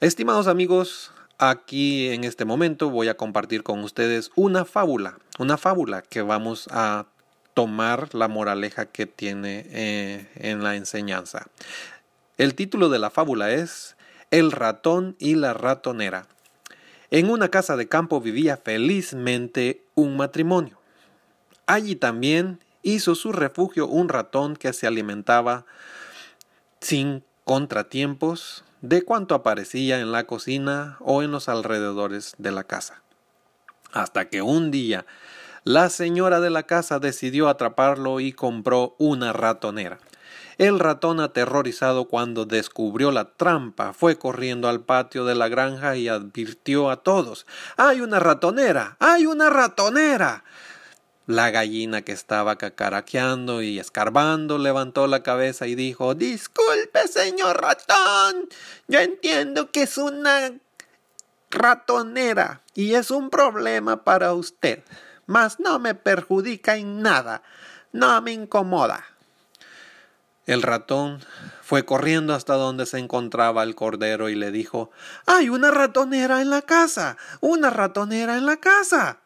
Estimados 0.00 0.46
amigos, 0.46 1.12
Aquí 1.44 2.10
en 2.10 2.22
este 2.22 2.44
momento 2.44 2.88
voy 2.88 3.08
a 3.08 3.16
compartir 3.16 3.64
con 3.64 3.82
ustedes 3.82 4.30
una 4.36 4.64
fábula, 4.64 5.18
una 5.40 5.56
fábula 5.56 6.02
que 6.02 6.22
vamos 6.22 6.68
a 6.70 7.06
tomar 7.52 8.14
la 8.14 8.28
moraleja 8.28 8.86
que 8.86 9.06
tiene 9.06 9.66
eh, 9.70 10.28
en 10.36 10.62
la 10.62 10.76
enseñanza. 10.76 11.48
El 12.38 12.54
título 12.54 12.90
de 12.90 13.00
la 13.00 13.10
fábula 13.10 13.50
es 13.50 13.96
El 14.30 14.52
ratón 14.52 15.16
y 15.18 15.34
la 15.34 15.52
ratonera. 15.52 16.28
En 17.10 17.28
una 17.28 17.48
casa 17.48 17.76
de 17.76 17.88
campo 17.88 18.20
vivía 18.20 18.56
felizmente 18.56 19.82
un 19.96 20.16
matrimonio. 20.16 20.78
Allí 21.66 21.96
también 21.96 22.60
hizo 22.82 23.14
su 23.14 23.32
refugio 23.32 23.86
un 23.86 24.08
ratón 24.08 24.56
que 24.56 24.72
se 24.72 24.86
alimentaba 24.86 25.64
sin 26.80 27.24
contratiempos 27.44 28.64
de 28.80 29.02
cuanto 29.02 29.34
aparecía 29.34 30.00
en 30.00 30.12
la 30.12 30.24
cocina 30.24 30.96
o 31.00 31.22
en 31.22 31.30
los 31.30 31.48
alrededores 31.48 32.34
de 32.38 32.50
la 32.50 32.64
casa. 32.64 33.02
Hasta 33.92 34.28
que 34.28 34.42
un 34.42 34.70
día 34.70 35.06
la 35.64 35.90
señora 35.90 36.40
de 36.40 36.50
la 36.50 36.64
casa 36.64 36.98
decidió 36.98 37.48
atraparlo 37.48 38.18
y 38.18 38.32
compró 38.32 38.96
una 38.98 39.32
ratonera. 39.32 39.98
El 40.58 40.80
ratón, 40.80 41.20
aterrorizado 41.20 42.06
cuando 42.06 42.44
descubrió 42.44 43.10
la 43.10 43.32
trampa, 43.32 43.92
fue 43.92 44.18
corriendo 44.18 44.68
al 44.68 44.80
patio 44.80 45.24
de 45.24 45.34
la 45.34 45.48
granja 45.48 45.96
y 45.96 46.08
advirtió 46.08 46.90
a 46.90 46.96
todos 46.96 47.46
¡Hay 47.76 48.00
una 48.00 48.18
ratonera! 48.18 48.96
¡Hay 48.98 49.26
una 49.26 49.50
ratonera! 49.50 50.44
La 51.26 51.50
gallina 51.50 52.02
que 52.02 52.10
estaba 52.10 52.56
cacaraqueando 52.56 53.62
y 53.62 53.78
escarbando 53.78 54.58
levantó 54.58 55.06
la 55.06 55.22
cabeza 55.22 55.68
y 55.68 55.76
dijo 55.76 56.14
Disculpe, 56.14 57.06
señor 57.06 57.60
ratón. 57.60 58.48
Yo 58.88 58.98
entiendo 58.98 59.70
que 59.70 59.82
es 59.82 59.98
una 59.98 60.52
ratonera 61.50 62.62
y 62.74 62.94
es 62.94 63.10
un 63.12 63.30
problema 63.30 64.02
para 64.02 64.32
usted, 64.34 64.82
mas 65.26 65.60
no 65.60 65.78
me 65.78 65.94
perjudica 65.94 66.76
en 66.76 67.02
nada, 67.02 67.42
no 67.92 68.20
me 68.20 68.32
incomoda. 68.32 69.04
El 70.46 70.62
ratón 70.62 71.20
fue 71.62 71.84
corriendo 71.84 72.34
hasta 72.34 72.54
donde 72.54 72.84
se 72.84 72.98
encontraba 72.98 73.62
el 73.62 73.76
cordero 73.76 74.28
y 74.28 74.34
le 74.34 74.50
dijo 74.50 74.90
Hay 75.24 75.48
una 75.48 75.70
ratonera 75.70 76.42
en 76.42 76.50
la 76.50 76.62
casa. 76.62 77.16
Una 77.40 77.70
ratonera 77.70 78.36
en 78.36 78.46
la 78.46 78.56
casa. 78.56 79.21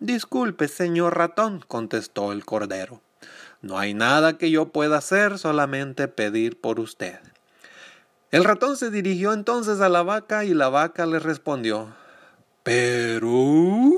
Disculpe, 0.00 0.68
señor 0.68 1.18
ratón, 1.18 1.64
contestó 1.66 2.30
el 2.30 2.44
cordero. 2.44 3.02
No 3.62 3.78
hay 3.78 3.94
nada 3.94 4.38
que 4.38 4.52
yo 4.52 4.68
pueda 4.68 4.98
hacer, 4.98 5.38
solamente 5.38 6.06
pedir 6.06 6.60
por 6.60 6.78
usted. 6.78 7.18
El 8.30 8.44
ratón 8.44 8.76
se 8.76 8.90
dirigió 8.90 9.32
entonces 9.32 9.80
a 9.80 9.88
la 9.88 10.02
vaca 10.02 10.44
y 10.44 10.54
la 10.54 10.68
vaca 10.68 11.06
le 11.06 11.18
respondió 11.18 11.94
Pero 12.62 13.90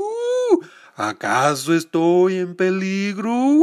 ¿acaso 0.96 1.74
estoy 1.74 2.38
en 2.38 2.56
peligro? 2.56 3.60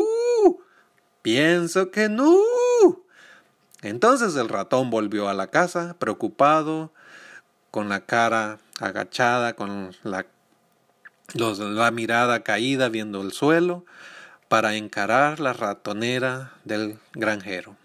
Pienso 1.23 1.89
que 1.89 2.07
no. 2.07 2.38
Entonces 3.81 4.35
el 4.35 4.49
ratón 4.49 4.91
volvió 4.91 5.27
a 5.27 5.33
la 5.33 5.47
casa, 5.47 5.95
preocupado, 5.97 6.91
con 7.71 7.89
la 7.89 8.01
cara 8.01 8.59
agachada, 8.79 9.53
con 9.53 9.95
la 10.03 10.27
la 11.34 11.91
mirada 11.91 12.43
caída 12.43 12.89
viendo 12.89 13.21
el 13.21 13.32
suelo, 13.32 13.86
para 14.47 14.75
encarar 14.75 15.39
la 15.39 15.53
ratonera 15.53 16.53
del 16.63 16.99
granjero. 17.13 17.75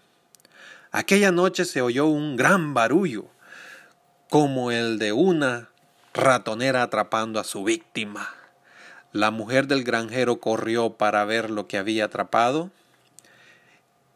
Aquella 0.91 1.31
noche 1.31 1.65
se 1.65 1.81
oyó 1.81 2.05
un 2.05 2.35
gran 2.35 2.73
barullo, 2.73 3.25
como 4.29 4.71
el 4.71 4.97
de 4.97 5.11
una 5.11 5.69
ratonera 6.13 6.83
atrapando 6.83 7.39
a 7.39 7.43
su 7.43 7.63
víctima. 7.63 8.29
La 9.11 9.29
mujer 9.31 9.67
del 9.67 9.83
granjero 9.83 10.39
corrió 10.39 10.93
para 10.93 11.25
ver 11.25 11.49
lo 11.49 11.67
que 11.67 11.77
había 11.77 12.05
atrapado. 12.05 12.71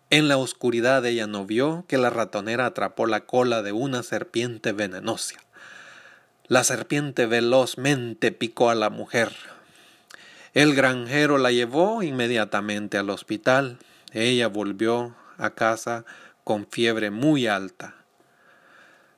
En 0.10 0.28
la 0.28 0.38
oscuridad 0.38 1.06
ella 1.06 1.28
no 1.28 1.46
vio 1.46 1.84
que 1.88 1.98
la 1.98 2.10
ratonera 2.10 2.66
atrapó 2.66 3.08
la 3.08 3.26
cola 3.26 3.62
de 3.62 3.74
una 3.74 4.04
serpiente 4.04 4.72
venenosa. 4.72 5.36
La 6.50 6.64
serpiente 6.64 7.26
velozmente 7.26 8.32
picó 8.32 8.70
a 8.70 8.76
la 8.76 8.90
mujer. 8.90 9.34
El 10.54 10.76
granjero 10.76 11.38
la 11.38 11.52
llevó 11.52 12.04
inmediatamente 12.04 12.98
al 12.98 13.10
hospital. 13.10 13.80
Ella 14.14 14.48
volvió 14.48 15.14
a 15.38 15.50
casa 15.50 16.06
con 16.46 16.66
fiebre 16.66 17.12
muy 17.12 17.48
alta. 17.48 17.96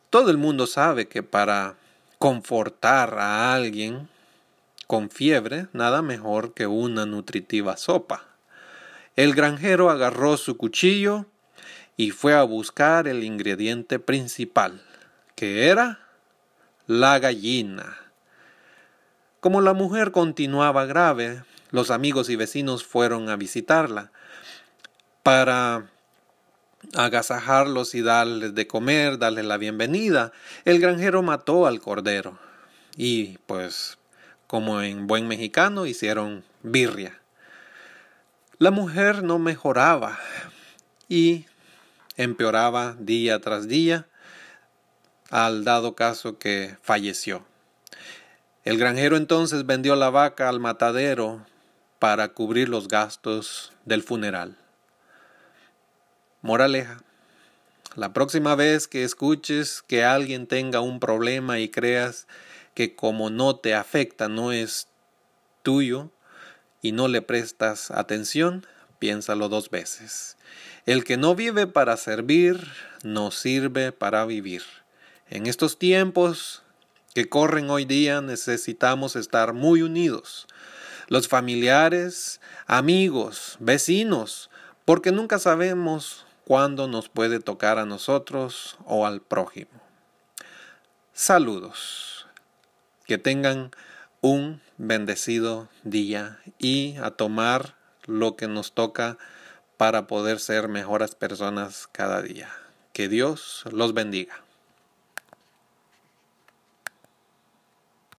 Todo 0.09 0.31
el 0.31 0.37
mundo 0.37 0.65
sabe 0.65 1.07
que 1.07 1.21
para 1.21 1.75
confortar 2.17 3.19
a 3.19 3.53
alguien 3.53 4.09
con 4.87 5.11
fiebre, 5.11 5.67
nada 5.71 6.01
mejor 6.01 6.55
que 6.55 6.65
una 6.65 7.05
nutritiva 7.05 7.77
sopa. 7.77 8.25
El 9.15 9.35
granjero 9.35 9.91
agarró 9.91 10.35
su 10.35 10.57
cuchillo 10.57 11.27
y 11.95 12.09
fue 12.09 12.33
a 12.33 12.41
buscar 12.41 13.07
el 13.07 13.23
ingrediente 13.23 13.99
principal, 13.99 14.81
que 15.35 15.67
era 15.67 16.08
la 16.89 17.19
gallina. 17.19 17.99
Como 19.41 19.61
la 19.61 19.73
mujer 19.73 20.11
continuaba 20.11 20.87
grave, 20.87 21.43
los 21.69 21.91
amigos 21.91 22.31
y 22.31 22.35
vecinos 22.35 22.83
fueron 22.83 23.29
a 23.29 23.35
visitarla 23.35 24.11
para 25.21 25.85
agasajarlos 26.95 27.93
y 27.93 28.01
darles 28.01 28.55
de 28.55 28.65
comer, 28.65 29.19
darles 29.19 29.45
la 29.45 29.57
bienvenida. 29.57 30.31
El 30.65 30.79
granjero 30.79 31.21
mató 31.21 31.67
al 31.67 31.79
cordero 31.79 32.39
y 32.97 33.37
pues 33.45 33.99
como 34.47 34.81
en 34.81 35.05
buen 35.05 35.27
mexicano 35.27 35.85
hicieron 35.85 36.43
birria. 36.63 37.21
La 38.57 38.71
mujer 38.71 39.21
no 39.21 39.37
mejoraba 39.37 40.17
y 41.07 41.45
empeoraba 42.17 42.95
día 42.97 43.39
tras 43.41 43.67
día 43.67 44.07
al 45.29 45.63
dado 45.63 45.95
caso 45.95 46.37
que 46.37 46.77
falleció. 46.81 47.45
El 48.63 48.77
granjero 48.77 49.17
entonces 49.17 49.65
vendió 49.65 49.95
la 49.95 50.09
vaca 50.09 50.49
al 50.49 50.59
matadero 50.59 51.45
para 51.99 52.29
cubrir 52.29 52.69
los 52.69 52.87
gastos 52.87 53.73
del 53.85 54.03
funeral. 54.03 54.57
Moraleja. 56.41 57.01
La 57.95 58.13
próxima 58.13 58.55
vez 58.55 58.87
que 58.87 59.03
escuches 59.03 59.81
que 59.81 60.03
alguien 60.03 60.47
tenga 60.47 60.79
un 60.79 60.99
problema 60.99 61.59
y 61.59 61.69
creas 61.69 62.27
que 62.73 62.95
como 62.95 63.29
no 63.29 63.55
te 63.55 63.73
afecta 63.73 64.29
no 64.29 64.51
es 64.51 64.87
tuyo 65.63 66.11
y 66.81 66.91
no 66.91 67.07
le 67.07 67.21
prestas 67.21 67.91
atención, 67.91 68.65
piénsalo 68.99 69.49
dos 69.49 69.69
veces. 69.69 70.37
El 70.85 71.03
que 71.03 71.17
no 71.17 71.35
vive 71.35 71.67
para 71.67 71.97
servir, 71.97 72.71
no 73.03 73.31
sirve 73.31 73.91
para 73.91 74.25
vivir. 74.25 74.63
En 75.31 75.45
estos 75.45 75.77
tiempos 75.77 76.63
que 77.13 77.29
corren 77.29 77.69
hoy 77.69 77.85
día 77.85 78.19
necesitamos 78.19 79.15
estar 79.15 79.53
muy 79.53 79.83
unidos. 79.83 80.47
Los 81.07 81.27
familiares, 81.27 82.41
amigos, 82.65 83.55
vecinos, 83.59 84.49
porque 84.85 85.11
nunca 85.11 85.37
sabemos 85.37 86.25
cuándo 86.45 86.87
nos 86.87 87.09
puede 87.09 87.39
tocar 87.39 87.77
a 87.77 87.85
nosotros 87.85 88.75
o 88.85 89.05
al 89.05 89.21
prójimo. 89.21 89.69
Saludos. 91.13 92.25
Que 93.05 93.19
tengan 93.19 93.69
un 94.21 94.61
bendecido 94.79 95.69
día 95.83 96.39
y 96.57 96.97
a 96.97 97.11
tomar 97.11 97.75
lo 98.07 98.35
que 98.35 98.47
nos 98.47 98.71
toca 98.71 99.19
para 99.77 100.07
poder 100.07 100.39
ser 100.39 100.69
mejores 100.69 101.13
personas 101.13 101.87
cada 101.91 102.23
día. 102.23 102.49
Que 102.93 103.07
Dios 103.07 103.63
los 103.71 103.93
bendiga. 103.93 104.48